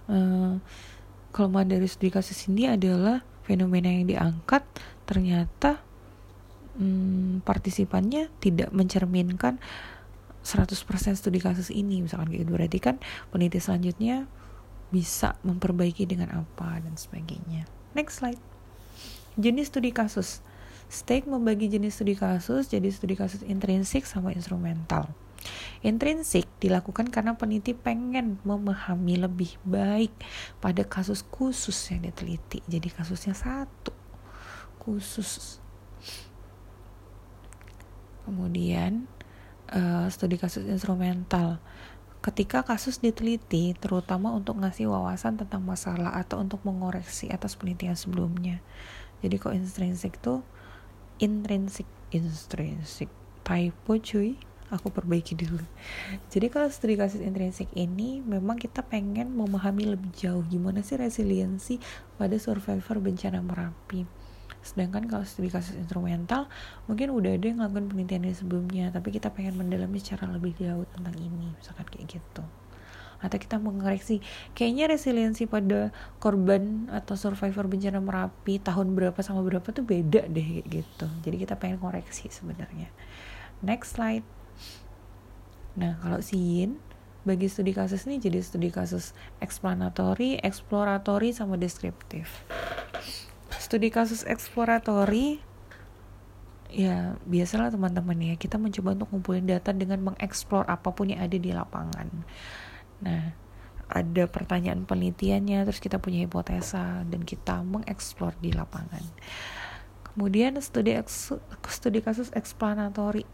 ehm, 0.09 0.61
kelemahan 1.33 1.69
dari 1.69 1.88
studi 1.88 2.12
kasus 2.12 2.49
ini 2.49 2.69
adalah 2.69 3.25
fenomena 3.45 3.88
yang 3.88 4.09
diangkat 4.09 4.65
ternyata 5.09 5.81
hmm, 6.77 7.45
partisipannya 7.45 8.29
tidak 8.41 8.73
mencerminkan 8.73 9.61
100% 10.45 10.73
studi 11.17 11.41
kasus 11.41 11.69
ini. 11.73 12.05
Misalkan 12.05 12.33
gitu. 12.33 12.49
Berarti 12.49 12.79
kan 12.81 12.97
peneliti 13.33 13.61
selanjutnya 13.61 14.29
bisa 14.88 15.37
memperbaiki 15.45 16.09
dengan 16.09 16.33
apa 16.33 16.80
dan 16.80 16.97
sebagainya. 16.97 17.68
Next 17.92 18.21
slide. 18.21 18.40
Jenis 19.37 19.71
studi 19.71 19.92
kasus. 19.92 20.40
Stake 20.88 21.28
membagi 21.28 21.68
jenis 21.68 22.00
studi 22.00 22.16
kasus 22.16 22.73
jadi 22.73 22.88
studi 22.88 23.12
kasus 23.12 23.45
intrinsik 23.45 24.09
sama 24.09 24.33
instrumental. 24.33 25.12
Intrinsik 25.85 26.49
dilakukan 26.59 27.12
karena 27.12 27.38
peneliti 27.38 27.76
pengen 27.76 28.42
memahami 28.42 29.21
lebih 29.21 29.54
baik 29.62 30.11
pada 30.59 30.83
kasus 30.83 31.23
khusus 31.23 31.76
yang 31.92 32.02
diteliti. 32.02 32.64
Jadi 32.66 32.88
kasusnya 32.90 33.37
satu 33.37 33.95
khusus. 34.83 35.62
Kemudian 38.26 39.07
uh, 39.71 40.09
studi 40.09 40.40
kasus 40.40 40.64
instrumental 40.66 41.61
ketika 42.29 42.61
kasus 42.61 43.01
diteliti, 43.01 43.73
terutama 43.81 44.37
untuk 44.37 44.61
ngasih 44.61 44.93
wawasan 44.93 45.41
tentang 45.41 45.65
masalah 45.65 46.13
atau 46.13 46.45
untuk 46.45 46.61
mengoreksi 46.61 47.33
atas 47.33 47.57
penelitian 47.57 47.97
sebelumnya. 47.97 48.61
Jadi 49.25 49.41
kok 49.41 49.57
intrinsik 49.57 50.21
tuh 50.21 50.45
intrinsik 51.17 51.89
intrinsik. 52.13 53.09
Typo 53.41 53.97
cuy. 53.97 54.37
Aku 54.69 54.93
perbaiki 54.93 55.33
dulu. 55.33 55.65
Jadi 56.29 56.53
kalau 56.53 56.69
studi 56.69 57.01
kasus 57.01 57.25
intrinsik 57.25 57.73
ini 57.73 58.21
memang 58.21 58.61
kita 58.61 58.85
pengen 58.85 59.33
memahami 59.33 59.97
lebih 59.97 60.13
jauh 60.13 60.45
gimana 60.45 60.85
sih 60.85 61.01
resiliensi 61.01 61.81
pada 62.21 62.37
survivor 62.37 63.01
bencana 63.01 63.41
merapi 63.41 64.18
sedangkan 64.62 65.09
kalau 65.09 65.25
studi 65.25 65.49
kasus 65.49 65.78
instrumental 65.78 66.50
mungkin 66.90 67.14
udah 67.14 67.38
ada 67.38 67.47
yang 67.47 67.62
ngelakuin 67.62 67.87
penelitian 67.88 68.23
dari 68.28 68.37
sebelumnya 68.37 68.85
tapi 68.93 69.09
kita 69.14 69.33
pengen 69.33 69.57
mendalami 69.57 69.97
secara 70.02 70.28
lebih 70.28 70.52
jauh 70.59 70.85
tentang 70.93 71.14
ini 71.17 71.55
misalkan 71.57 71.87
kayak 71.88 72.19
gitu. 72.21 72.45
Atau 73.19 73.43
kita 73.43 73.59
mengoreksi 73.59 74.23
kayaknya 74.55 74.95
resiliensi 74.95 75.50
pada 75.50 75.90
korban 76.23 76.87
atau 76.95 77.19
survivor 77.19 77.67
bencana 77.67 77.99
merapi 77.99 78.62
tahun 78.62 78.95
berapa 78.95 79.19
sama 79.26 79.43
berapa 79.43 79.67
tuh 79.75 79.83
beda 79.83 80.31
deh 80.31 80.62
gitu. 80.62 81.07
Jadi 81.26 81.37
kita 81.43 81.59
pengen 81.59 81.83
koreksi 81.83 82.31
sebenarnya. 82.31 82.93
Next 83.59 83.99
slide. 83.99 84.23
Nah 85.75 85.99
kalau 85.99 86.23
sin 86.23 86.78
bagi 87.26 87.50
studi 87.50 87.75
kasus 87.75 88.07
ini 88.07 88.23
jadi 88.23 88.38
studi 88.40 88.71
kasus 88.71 89.12
explanatory, 89.43 90.38
exploratory, 90.40 91.35
sama 91.35 91.59
deskriptif. 91.59 92.47
Studi 93.69 93.93
kasus 93.93 94.25
exploratory 94.25 95.45
ya 96.69 97.17
biasalah 97.25 97.73
teman-teman 97.73 98.17
ya 98.21 98.35
kita 98.37 98.61
mencoba 98.61 98.93
untuk 98.93 99.09
ngumpulin 99.09 99.49
data 99.49 99.73
dengan 99.73 100.13
mengeksplor 100.13 100.69
apa 100.69 100.93
pun 100.93 101.09
yang 101.09 101.25
ada 101.25 101.37
di 101.41 101.49
lapangan 101.49 102.13
Nah, 102.99 103.35
ada 103.89 104.25
pertanyaan 104.29 104.85
penelitiannya, 104.85 105.65
terus 105.65 105.81
kita 105.81 105.97
punya 106.03 106.27
hipotesa 106.27 107.07
dan 107.09 107.23
kita 107.25 107.63
mengeksplor 107.65 108.37
di 108.43 108.53
lapangan. 108.53 109.01
Kemudian 110.13 110.59
studi 110.59 110.99
studi 111.71 112.01
kasus 112.03 112.29
eksplanatori 112.35 113.25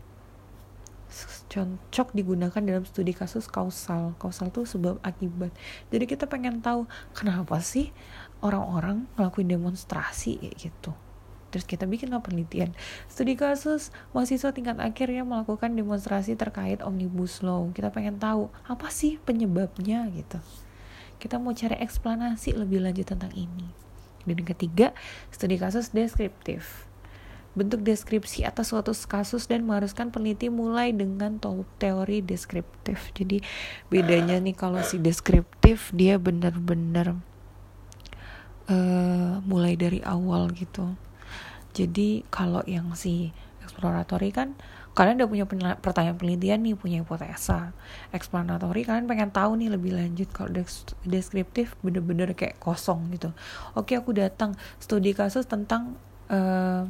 cocok 1.46 2.10
digunakan 2.10 2.58
dalam 2.58 2.82
studi 2.82 3.14
kasus 3.14 3.46
kausal. 3.46 4.18
Kausal 4.18 4.50
itu 4.50 4.66
sebab 4.66 4.98
akibat. 5.00 5.54
Jadi 5.94 6.04
kita 6.10 6.26
pengen 6.26 6.58
tahu 6.58 6.90
kenapa 7.14 7.62
sih 7.62 7.94
orang-orang 8.44 9.08
ngelakuin 9.16 9.48
demonstrasi 9.48 10.36
kayak 10.36 10.56
gitu. 10.68 10.92
Terus 11.54 11.70
kita 11.70 11.86
bikinlah 11.86 12.18
penelitian. 12.18 12.74
Studi 13.06 13.38
kasus 13.38 13.94
mahasiswa 14.10 14.50
tingkat 14.50 14.74
akhir 14.82 15.06
yang 15.08 15.30
melakukan 15.30 15.72
demonstrasi 15.72 16.34
terkait 16.34 16.82
omnibus 16.82 17.46
law. 17.46 17.64
Kita 17.70 17.94
pengen 17.94 18.18
tahu 18.18 18.50
apa 18.66 18.90
sih 18.90 19.22
penyebabnya 19.22 20.10
gitu? 20.12 20.42
Kita 21.22 21.38
mau 21.38 21.54
cari 21.54 21.78
eksplanasi 21.78 22.58
lebih 22.58 22.82
lanjut 22.82 23.06
tentang 23.06 23.30
ini. 23.32 23.70
Dan 24.26 24.42
yang 24.42 24.50
ketiga 24.50 24.90
studi 25.30 25.56
kasus 25.56 25.94
deskriptif. 25.94 26.90
Bentuk 27.54 27.86
deskripsi 27.86 28.42
atas 28.42 28.74
suatu 28.74 28.90
kasus 29.06 29.46
dan 29.46 29.62
mengharuskan 29.62 30.10
peneliti 30.10 30.50
mulai 30.50 30.90
dengan 30.90 31.38
teori 31.78 32.18
deskriptif. 32.18 33.14
Jadi 33.14 33.46
bedanya 33.86 34.42
nih 34.42 34.58
kalau 34.58 34.82
si 34.82 34.98
deskriptif 34.98 35.94
dia 35.94 36.18
benar-benar 36.18 37.14
uh, 38.68 39.40
mulai 39.44 39.76
dari 39.76 40.00
awal 40.04 40.52
gitu. 40.54 40.96
Jadi 41.74 42.22
kalau 42.30 42.62
yang 42.70 42.94
si 42.94 43.34
exploratory 43.64 44.30
kan 44.30 44.54
kalian 44.94 45.18
udah 45.18 45.28
punya 45.28 45.44
pertanyaan 45.82 46.14
penelitian 46.14 46.62
nih 46.62 46.78
punya 46.78 47.02
hipotesa 47.02 47.74
explanatory 48.14 48.86
kalian 48.86 49.10
pengen 49.10 49.34
tahu 49.34 49.58
nih 49.58 49.74
lebih 49.74 49.90
lanjut 49.90 50.30
kalau 50.30 50.54
deskriptif 51.02 51.74
bener-bener 51.82 52.30
kayak 52.38 52.62
kosong 52.62 53.10
gitu. 53.10 53.34
Oke 53.74 53.98
aku 53.98 54.14
datang 54.14 54.54
studi 54.78 55.10
kasus 55.10 55.50
tentang 55.50 55.98
uh, 56.30 56.86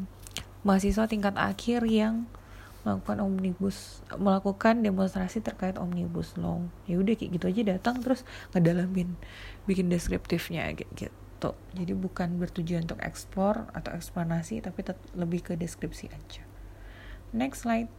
mahasiswa 0.68 1.08
tingkat 1.08 1.32
akhir 1.40 1.88
yang 1.88 2.28
melakukan 2.84 3.24
omnibus 3.24 4.04
melakukan 4.20 4.84
demonstrasi 4.84 5.40
terkait 5.40 5.80
omnibus 5.80 6.36
law. 6.36 6.60
Ya 6.84 7.00
udah 7.00 7.16
kayak 7.16 7.40
gitu 7.40 7.48
aja 7.48 7.62
datang 7.72 8.04
terus 8.04 8.28
ngedalamin 8.52 9.16
bikin 9.64 9.88
deskriptifnya 9.88 10.68
gitu 10.76 11.08
gitu 11.34 11.58
jadi 11.74 11.92
bukan 11.98 12.38
bertujuan 12.38 12.86
untuk 12.86 13.02
explore 13.02 13.66
atau 13.74 13.90
eksplanasi 13.90 14.62
tapi 14.62 14.86
lebih 15.18 15.42
ke 15.42 15.52
deskripsi 15.58 16.14
aja 16.14 16.46
next 17.34 17.66
slide 17.66 17.90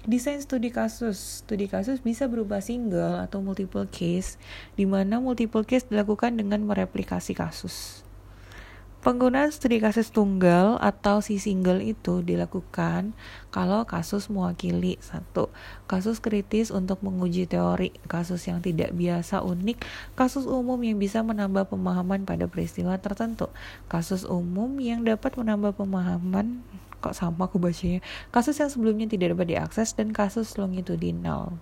Desain 0.00 0.40
studi 0.40 0.72
kasus. 0.72 1.44
Studi 1.44 1.68
kasus 1.68 2.00
bisa 2.00 2.24
berupa 2.24 2.56
single 2.64 3.20
atau 3.20 3.44
multiple 3.44 3.84
case, 3.84 4.40
di 4.72 4.88
mana 4.88 5.20
multiple 5.20 5.60
case 5.60 5.84
dilakukan 5.92 6.40
dengan 6.40 6.64
mereplikasi 6.64 7.36
kasus. 7.36 8.00
Penggunaan 9.00 9.48
studi 9.48 9.80
kasus 9.80 10.12
tunggal 10.12 10.76
atau 10.76 11.24
si 11.24 11.40
single 11.40 11.80
itu 11.80 12.20
dilakukan 12.20 13.16
kalau 13.48 13.88
kasus 13.88 14.28
mewakili 14.28 15.00
satu. 15.00 15.48
Kasus 15.88 16.20
kritis 16.20 16.68
untuk 16.68 17.00
menguji 17.00 17.48
teori, 17.48 17.96
kasus 18.04 18.44
yang 18.44 18.60
tidak 18.60 18.92
biasa 18.92 19.40
unik, 19.40 19.80
kasus 20.12 20.44
umum 20.44 20.76
yang 20.84 21.00
bisa 21.00 21.24
menambah 21.24 21.72
pemahaman 21.72 22.28
pada 22.28 22.44
peristiwa 22.44 23.00
tertentu, 23.00 23.48
kasus 23.88 24.28
umum 24.28 24.76
yang 24.76 25.00
dapat 25.00 25.32
menambah 25.32 25.80
pemahaman 25.80 26.60
kok 27.00 27.16
sama 27.16 27.48
aku 27.48 27.56
bacanya 27.56 28.04
kasus 28.28 28.60
yang 28.60 28.68
sebelumnya 28.68 29.08
tidak 29.08 29.32
dapat 29.32 29.56
diakses 29.56 29.96
dan 29.96 30.12
kasus 30.12 30.60
longitudinal. 30.60 31.56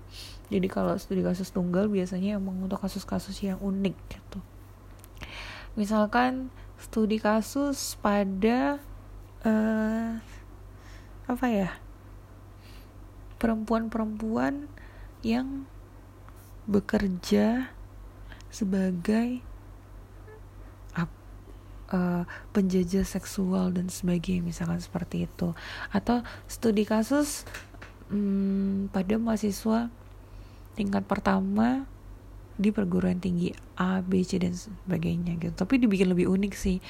Jadi 0.50 0.66
kalau 0.66 0.98
studi 0.98 1.22
kasus 1.22 1.54
tunggal 1.54 1.86
biasanya 1.86 2.42
emang 2.42 2.58
untuk 2.58 2.82
kasus-kasus 2.82 3.38
yang 3.46 3.62
unik 3.62 3.94
gitu. 4.10 4.38
Misalkan 5.78 6.50
studi 6.78 7.18
kasus 7.18 7.98
pada 8.00 8.78
uh, 9.44 10.18
apa 11.28 11.46
ya 11.50 11.70
perempuan-perempuan 13.38 14.66
yang 15.22 15.66
bekerja 16.66 17.70
sebagai 18.48 19.44
uh, 21.92 22.24
penjajah 22.52 23.04
seksual 23.04 23.72
dan 23.72 23.88
sebagainya 23.88 24.44
misalkan 24.44 24.80
seperti 24.80 25.28
itu. 25.28 25.56
Atau 25.92 26.24
studi 26.46 26.84
kasus 26.84 27.48
um, 28.12 28.88
pada 28.92 29.16
mahasiswa 29.16 29.88
tingkat 30.76 31.04
pertama 31.08 31.88
di 32.58 32.74
perguruan 32.74 33.22
tinggi 33.22 33.54
A, 33.78 34.02
B, 34.02 34.26
C 34.26 34.42
dan 34.42 34.52
sebagainya 34.52 35.38
gitu. 35.38 35.54
Tapi 35.54 35.78
dibikin 35.78 36.10
lebih 36.10 36.26
unik 36.26 36.52
sih. 36.58 36.82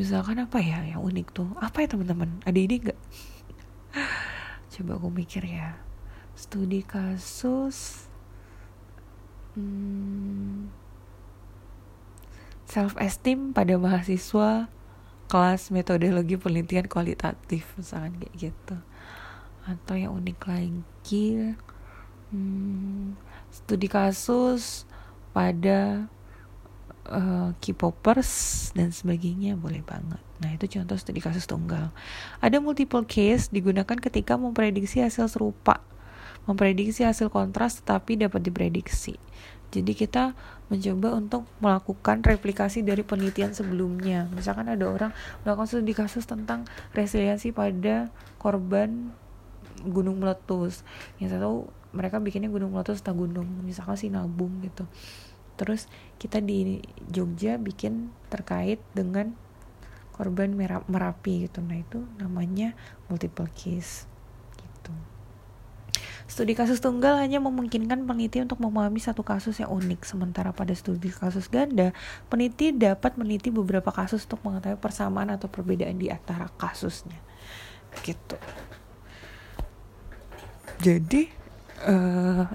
Misalkan 0.00 0.40
apa 0.40 0.58
ya 0.64 0.80
yang 0.82 1.04
unik 1.04 1.26
tuh? 1.36 1.48
Apa 1.60 1.84
ya 1.84 1.92
teman-teman? 1.92 2.40
Ada 2.48 2.58
ide 2.58 2.76
nggak? 2.80 3.00
Coba 4.72 4.92
aku 4.96 5.08
mikir 5.12 5.44
ya. 5.44 5.76
Studi 6.32 6.80
kasus 6.80 8.08
hmm, 9.60 10.72
self 12.64 12.94
esteem 12.96 13.50
pada 13.50 13.74
mahasiswa 13.76 14.70
kelas 15.30 15.70
metodologi 15.70 16.34
penelitian 16.34 16.90
kualitatif 16.90 17.66
misalkan 17.78 18.18
kayak 18.18 18.50
gitu 18.50 18.76
atau 19.62 19.94
yang 19.94 20.16
unik 20.18 20.38
lagi 20.46 21.54
hmm, 22.34 23.14
studi 23.54 23.86
kasus 23.86 24.88
pada 25.30 26.10
uh, 27.10 27.50
K-popers 27.58 28.30
dan 28.74 28.94
sebagainya 28.94 29.58
boleh 29.58 29.82
banget. 29.82 30.20
Nah 30.40 30.50
itu 30.54 30.66
contoh 30.66 30.96
studi 30.96 31.20
kasus 31.20 31.44
tunggal. 31.44 31.92
Ada 32.40 32.62
multiple 32.62 33.04
case 33.04 33.48
digunakan 33.52 33.96
ketika 33.96 34.36
memprediksi 34.40 35.04
hasil 35.04 35.28
serupa, 35.28 35.82
memprediksi 36.48 37.04
hasil 37.04 37.28
kontras 37.28 37.82
tetapi 37.82 38.16
dapat 38.20 38.40
diprediksi. 38.44 39.16
Jadi 39.70 39.94
kita 39.94 40.34
mencoba 40.66 41.14
untuk 41.14 41.46
melakukan 41.62 42.26
replikasi 42.26 42.82
dari 42.82 43.06
penelitian 43.06 43.54
sebelumnya. 43.54 44.26
Misalkan 44.34 44.66
ada 44.66 44.82
orang 44.82 45.14
melakukan 45.46 45.70
studi 45.70 45.94
kasus 45.94 46.26
tentang 46.26 46.66
resiliensi 46.90 47.54
pada 47.54 48.10
korban 48.42 49.14
gunung 49.84 50.20
meletus. 50.20 50.84
Yang 51.16 51.30
satu 51.36 51.50
mereka 51.90 52.22
bikinnya 52.22 52.50
gunung 52.50 52.74
meletus 52.74 53.02
atau 53.02 53.14
gunung 53.14 53.46
misalkan 53.66 53.98
nabung 54.14 54.62
gitu 54.62 54.86
terus 55.58 55.90
kita 56.16 56.40
di 56.40 56.80
Jogja 57.12 57.60
bikin 57.60 58.08
terkait 58.32 58.80
dengan 58.96 59.36
korban 60.16 60.56
merapi 60.88 61.44
gitu 61.44 61.60
nah 61.60 61.76
itu 61.76 62.00
namanya 62.16 62.72
multiple 63.12 63.50
case 63.52 64.08
gitu 64.56 64.92
Studi 66.30 66.54
kasus 66.54 66.78
tunggal 66.78 67.18
hanya 67.18 67.42
memungkinkan 67.42 68.06
peneliti 68.06 68.38
untuk 68.38 68.62
memahami 68.62 69.02
satu 69.02 69.26
kasus 69.26 69.58
yang 69.58 69.66
unik, 69.66 70.06
sementara 70.06 70.54
pada 70.54 70.70
studi 70.78 71.10
kasus 71.10 71.50
ganda, 71.50 71.90
peneliti 72.30 72.70
dapat 72.70 73.18
meneliti 73.18 73.50
beberapa 73.50 73.90
kasus 73.90 74.30
untuk 74.30 74.38
mengetahui 74.46 74.78
persamaan 74.78 75.34
atau 75.34 75.50
perbedaan 75.50 75.98
di 75.98 76.06
antara 76.06 76.46
kasusnya. 76.54 77.18
Gitu. 78.06 78.38
Jadi 80.80 81.28
uh, 81.84 82.48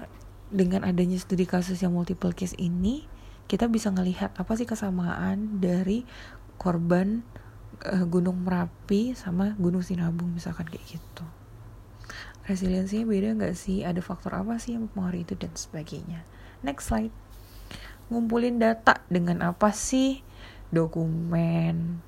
dengan 0.50 0.82
adanya 0.82 1.14
studi 1.14 1.46
kasus 1.46 1.78
yang 1.78 1.94
multiple 1.94 2.34
case 2.34 2.58
ini 2.58 3.06
kita 3.46 3.70
bisa 3.70 3.94
ngelihat 3.94 4.34
apa 4.34 4.52
sih 4.58 4.66
kesamaan 4.66 5.62
dari 5.62 6.02
korban 6.58 7.22
uh, 7.86 8.02
Gunung 8.02 8.42
Merapi 8.42 9.14
sama 9.14 9.54
Gunung 9.54 9.86
Sinabung 9.86 10.34
misalkan 10.34 10.66
kayak 10.66 10.98
gitu. 10.98 11.24
Resiliensinya 12.50 13.06
beda 13.06 13.28
nggak 13.38 13.54
sih? 13.54 13.86
Ada 13.86 14.02
faktor 14.02 14.34
apa 14.34 14.58
sih 14.58 14.74
yang 14.74 14.90
mempengaruhi 14.90 15.22
itu 15.22 15.34
dan 15.38 15.54
sebagainya? 15.54 16.26
Next 16.66 16.90
slide. 16.90 17.14
Ngumpulin 18.10 18.58
data 18.58 19.02
dengan 19.06 19.42
apa 19.42 19.70
sih? 19.70 20.22
Dokumen 20.70 22.02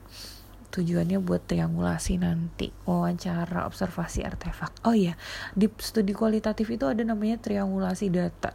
tujuannya 0.69 1.19
buat 1.25 1.49
triangulasi 1.49 2.21
nanti 2.21 2.69
wawancara 2.85 3.65
observasi 3.65 4.21
artefak. 4.25 4.73
Oh 4.85 4.93
iya 4.93 5.17
di 5.57 5.69
studi 5.81 6.13
kualitatif 6.13 6.69
itu 6.69 6.85
ada 6.85 7.01
namanya 7.05 7.41
triangulasi 7.41 8.13
data. 8.13 8.53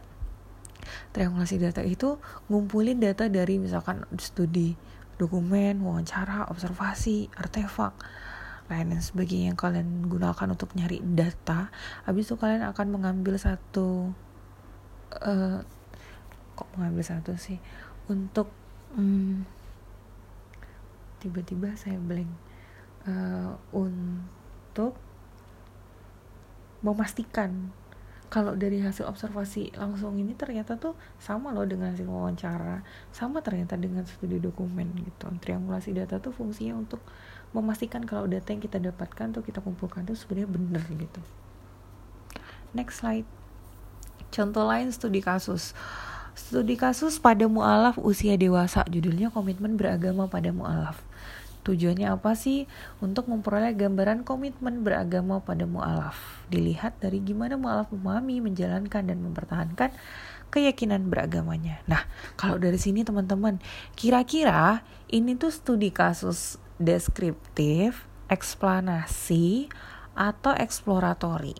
Triangulasi 1.10 1.56
data 1.58 1.82
itu 1.82 2.22
ngumpulin 2.46 3.02
data 3.02 3.26
dari 3.26 3.58
misalkan 3.58 4.06
studi 4.18 4.78
dokumen 5.18 5.82
wawancara 5.82 6.50
observasi 6.50 7.30
artefak 7.38 7.94
lain 8.64 8.96
dan 8.96 9.02
sebagainya 9.04 9.52
yang 9.52 9.60
kalian 9.60 10.08
gunakan 10.08 10.48
untuk 10.48 10.72
nyari 10.72 11.02
data. 11.04 11.68
Habis 12.08 12.32
itu 12.32 12.34
kalian 12.40 12.64
akan 12.64 12.86
mengambil 12.88 13.36
satu 13.36 14.14
uh, 15.20 15.60
kok 16.54 16.68
mengambil 16.78 17.04
satu 17.04 17.36
sih? 17.36 17.60
Untuk 18.08 18.48
hmm, 18.96 19.44
tiba-tiba 21.24 21.72
saya 21.80 21.96
blank 21.96 22.28
uh, 23.08 23.56
untuk 23.72 24.92
memastikan 26.84 27.72
kalau 28.28 28.58
dari 28.58 28.82
hasil 28.82 29.06
observasi 29.08 29.72
langsung 29.78 30.18
ini 30.18 30.34
ternyata 30.36 30.76
tuh 30.76 30.98
sama 31.22 31.54
loh 31.54 31.64
dengan 31.64 31.94
hasil 31.94 32.04
wawancara 32.04 32.84
sama 33.14 33.40
ternyata 33.40 33.78
dengan 33.78 34.04
studi 34.04 34.42
dokumen 34.42 34.90
gitu 35.00 35.30
triangulasi 35.40 35.96
data 35.96 36.18
tuh 36.20 36.34
fungsinya 36.34 36.76
untuk 36.76 37.00
memastikan 37.54 38.02
kalau 38.02 38.26
data 38.26 38.50
yang 38.50 38.60
kita 38.60 38.82
dapatkan 38.82 39.30
atau 39.30 39.40
kita 39.46 39.62
kumpulkan 39.62 40.02
itu 40.02 40.18
sebenarnya 40.18 40.50
benar 40.50 40.84
gitu. 40.90 41.22
Next 42.74 43.00
slide. 43.00 43.24
Contoh 44.34 44.66
lain 44.66 44.90
studi 44.90 45.22
kasus. 45.22 45.70
Studi 46.34 46.74
kasus 46.74 47.22
pada 47.22 47.46
mu'alaf 47.46 47.94
usia 48.02 48.34
dewasa, 48.34 48.82
judulnya 48.90 49.30
komitmen 49.30 49.78
beragama 49.78 50.26
pada 50.26 50.50
mu'alaf. 50.50 50.98
Tujuannya 51.64 52.12
apa 52.12 52.36
sih? 52.36 52.68
Untuk 53.00 53.26
memperoleh 53.32 53.72
gambaran 53.72 54.22
komitmen 54.28 54.84
beragama 54.84 55.40
pada 55.40 55.64
mu'alaf. 55.64 56.44
Dilihat 56.52 57.00
dari 57.00 57.24
gimana 57.24 57.56
mu'alaf 57.56 57.88
memahami, 57.88 58.44
menjalankan, 58.44 59.08
dan 59.08 59.18
mempertahankan 59.24 59.90
keyakinan 60.52 61.10
beragamanya. 61.10 61.82
Nah, 61.90 62.06
kalau 62.38 62.60
dari 62.60 62.78
sini 62.78 63.02
teman-teman, 63.02 63.58
kira-kira 63.98 64.86
ini 65.10 65.34
tuh 65.34 65.50
studi 65.50 65.90
kasus 65.90 66.62
deskriptif, 66.78 68.06
eksplanasi, 68.30 69.66
atau 70.14 70.54
eksploratori? 70.54 71.58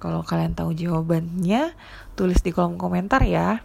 Kalau 0.00 0.24
kalian 0.24 0.56
tahu 0.56 0.72
jawabannya, 0.72 1.76
tulis 2.16 2.40
di 2.40 2.54
kolom 2.56 2.80
komentar 2.80 3.20
ya. 3.26 3.60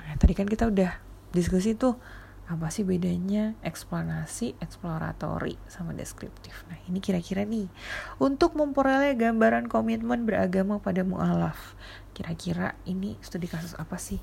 Nah, 0.00 0.14
tadi 0.16 0.32
kan 0.32 0.48
kita 0.48 0.68
udah 0.68 0.96
diskusi 1.32 1.76
tuh 1.76 2.00
apa 2.44 2.68
sih 2.68 2.84
bedanya 2.84 3.56
eksplanasi, 3.64 4.60
eksploratori 4.60 5.56
sama 5.64 5.96
deskriptif. 5.96 6.68
Nah, 6.68 6.76
ini 6.84 7.00
kira-kira 7.00 7.48
nih 7.48 7.72
untuk 8.20 8.52
memperoleh 8.52 9.16
gambaran 9.16 9.72
komitmen 9.72 10.28
beragama 10.28 10.76
pada 10.76 11.00
mualaf. 11.08 11.72
Kira-kira 12.12 12.76
ini 12.84 13.16
studi 13.24 13.48
kasus 13.48 13.72
apa 13.80 13.96
sih? 13.96 14.20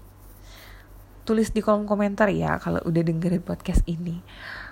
Tulis 1.25 1.49
di 1.49 1.65
kolom 1.65 1.89
komentar 1.89 2.29
ya 2.29 2.61
kalau 2.61 2.81
udah 2.85 3.01
dengerin 3.01 3.41
podcast 3.41 3.81
ini. 3.89 4.21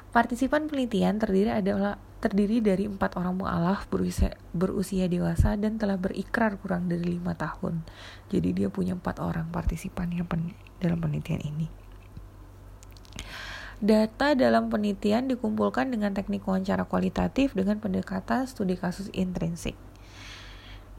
Partisipan 0.10 0.66
penelitian 0.66 1.22
terdiri 1.22 1.54
adalah 1.54 1.98
terdiri 2.18 2.66
dari 2.66 2.90
empat 2.90 3.14
orang 3.18 3.38
mualaf 3.38 3.86
berusia, 3.90 4.34
berusia 4.54 5.06
dewasa 5.06 5.54
dan 5.58 5.78
telah 5.78 6.02
berikrar 6.02 6.58
kurang 6.58 6.90
dari 6.90 7.18
lima 7.18 7.38
tahun. 7.38 7.86
Jadi 8.34 8.50
dia 8.54 8.70
punya 8.74 8.98
empat 8.98 9.22
orang 9.22 9.54
partisipan 9.54 10.10
yang 10.10 10.26
pen, 10.26 10.54
dalam 10.82 10.98
penelitian 10.98 11.42
ini. 11.46 11.79
Data 13.80 14.36
dalam 14.36 14.68
penelitian 14.68 15.32
dikumpulkan 15.32 15.88
dengan 15.88 16.12
teknik 16.12 16.44
wawancara 16.44 16.84
kualitatif 16.84 17.56
dengan 17.56 17.80
pendekatan 17.80 18.44
studi 18.44 18.76
kasus 18.76 19.08
intrinsik. 19.16 19.80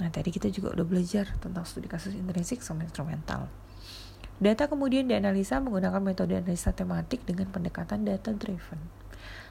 Nah, 0.00 0.08
tadi 0.08 0.32
kita 0.32 0.48
juga 0.48 0.72
udah 0.72 0.88
belajar 0.88 1.28
tentang 1.44 1.68
studi 1.68 1.92
kasus 1.92 2.16
intrinsik 2.16 2.64
sama 2.64 2.88
instrumental. 2.88 3.52
Data 4.40 4.64
kemudian 4.64 5.04
dianalisa 5.04 5.60
menggunakan 5.60 6.00
metode 6.00 6.32
analisa 6.40 6.72
tematik 6.72 7.20
dengan 7.28 7.52
pendekatan 7.52 8.08
data 8.08 8.32
driven. 8.32 8.99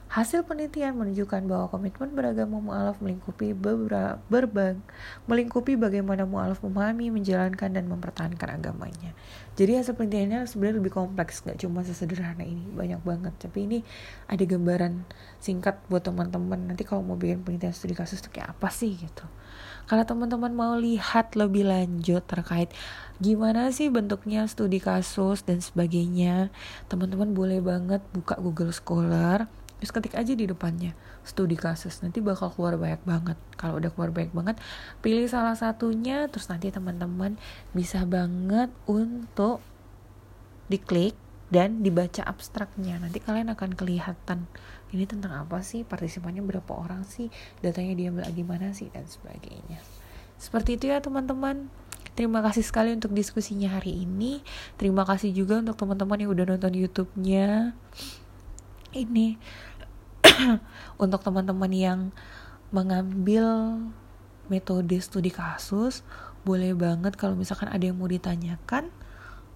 Hasil 0.10 0.42
penelitian 0.42 0.98
menunjukkan 0.98 1.46
bahwa 1.46 1.70
komitmen 1.70 2.18
beragama 2.18 2.58
mu'alaf 2.58 2.98
melingkupi 2.98 3.54
berbag, 3.54 4.82
melingkupi 5.30 5.78
bagaimana 5.78 6.26
mu'alaf 6.26 6.66
memahami, 6.66 7.14
menjalankan 7.14 7.70
dan 7.70 7.86
mempertahankan 7.86 8.58
agamanya. 8.58 9.14
Jadi 9.54 9.78
hasil 9.78 9.94
penelitiannya 9.94 10.50
sebenarnya 10.50 10.82
lebih 10.82 10.98
kompleks, 10.98 11.46
nggak 11.46 11.62
cuma 11.62 11.86
sesederhana 11.86 12.42
ini, 12.42 12.66
banyak 12.74 13.06
banget. 13.06 13.38
Tapi 13.38 13.70
ini 13.70 13.80
ada 14.26 14.42
gambaran 14.42 15.06
singkat 15.38 15.78
buat 15.94 16.02
teman-teman. 16.02 16.74
Nanti 16.74 16.90
kalau 16.90 17.06
mau 17.06 17.14
bikin 17.14 17.46
penelitian 17.46 17.78
studi 17.78 17.94
kasus 17.94 18.26
itu 18.26 18.34
kayak 18.34 18.58
apa 18.58 18.74
sih 18.74 18.98
gitu. 18.98 19.30
Kalau 19.86 20.10
teman-teman 20.10 20.58
mau 20.58 20.74
lihat 20.74 21.38
lebih 21.38 21.70
lanjut 21.70 22.26
terkait 22.26 22.74
gimana 23.22 23.70
sih 23.70 23.94
bentuknya 23.94 24.50
studi 24.50 24.82
kasus 24.82 25.46
dan 25.46 25.62
sebagainya, 25.62 26.50
teman-teman 26.90 27.38
boleh 27.38 27.62
banget 27.62 28.02
buka 28.10 28.42
Google 28.42 28.74
Scholar, 28.74 29.46
terus 29.80 29.96
ketik 29.96 30.16
aja 30.16 30.36
di 30.36 30.44
depannya 30.44 30.92
studi 31.24 31.56
kasus 31.56 32.04
nanti 32.04 32.20
bakal 32.20 32.52
keluar 32.52 32.76
banyak 32.76 33.02
banget. 33.04 33.38
Kalau 33.56 33.80
udah 33.80 33.92
keluar 33.92 34.12
banyak 34.12 34.32
banget 34.36 34.56
pilih 35.00 35.28
salah 35.32 35.56
satunya 35.56 36.28
terus 36.28 36.52
nanti 36.52 36.72
teman-teman 36.72 37.40
bisa 37.72 38.04
banget 38.04 38.72
untuk 38.88 39.64
diklik 40.70 41.16
dan 41.50 41.82
dibaca 41.82 42.22
abstraknya. 42.24 43.02
Nanti 43.02 43.20
kalian 43.20 43.52
akan 43.54 43.74
kelihatan 43.74 44.46
ini 44.94 45.06
tentang 45.06 45.34
apa 45.46 45.62
sih 45.66 45.86
partisipannya 45.86 46.46
berapa 46.46 46.72
orang 46.74 47.06
sih 47.06 47.30
datanya 47.62 47.98
diambil 47.98 48.26
gimana 48.34 48.74
sih 48.74 48.90
dan 48.94 49.06
sebagainya. 49.06 49.82
Seperti 50.40 50.80
itu 50.80 50.90
ya 50.90 51.02
teman-teman. 51.04 51.68
Terima 52.16 52.44
kasih 52.44 52.64
sekali 52.68 52.92
untuk 52.92 53.16
diskusinya 53.16 53.80
hari 53.80 54.04
ini. 54.04 54.44
Terima 54.76 55.08
kasih 55.08 55.32
juga 55.32 55.60
untuk 55.60 55.80
teman-teman 55.80 56.20
yang 56.20 56.32
udah 56.36 56.46
nonton 56.56 56.74
YouTube-nya. 56.76 57.76
Ini 58.90 59.38
untuk 61.04 61.22
teman-teman 61.24 61.72
yang 61.72 62.00
mengambil 62.70 63.78
metode 64.50 64.98
studi 65.02 65.30
kasus, 65.30 66.02
boleh 66.44 66.74
banget 66.74 67.14
kalau 67.18 67.38
misalkan 67.38 67.70
ada 67.70 67.86
yang 67.86 67.98
mau 67.98 68.10
ditanyakan, 68.10 68.90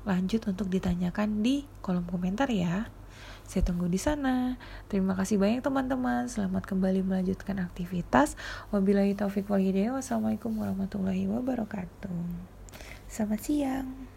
lanjut 0.04 0.46
untuk 0.50 0.70
ditanyakan 0.70 1.42
di 1.42 1.66
kolom 1.82 2.06
komentar 2.06 2.50
ya. 2.52 2.90
Saya 3.44 3.62
tunggu 3.68 3.92
di 3.92 4.00
sana. 4.00 4.56
Terima 4.88 5.20
kasih 5.20 5.36
banyak 5.36 5.62
teman-teman. 5.62 6.32
Selamat 6.32 6.64
kembali 6.64 7.04
melanjutkan 7.04 7.60
aktivitas. 7.60 8.40
Wabillahi 8.72 9.20
taufik 9.20 9.52
wal 9.52 9.60
hidayah. 9.60 9.94
Wassalamualaikum 10.00 10.56
warahmatullahi 10.56 11.28
wabarakatuh. 11.28 12.24
Selamat 13.12 13.40
siang. 13.44 14.13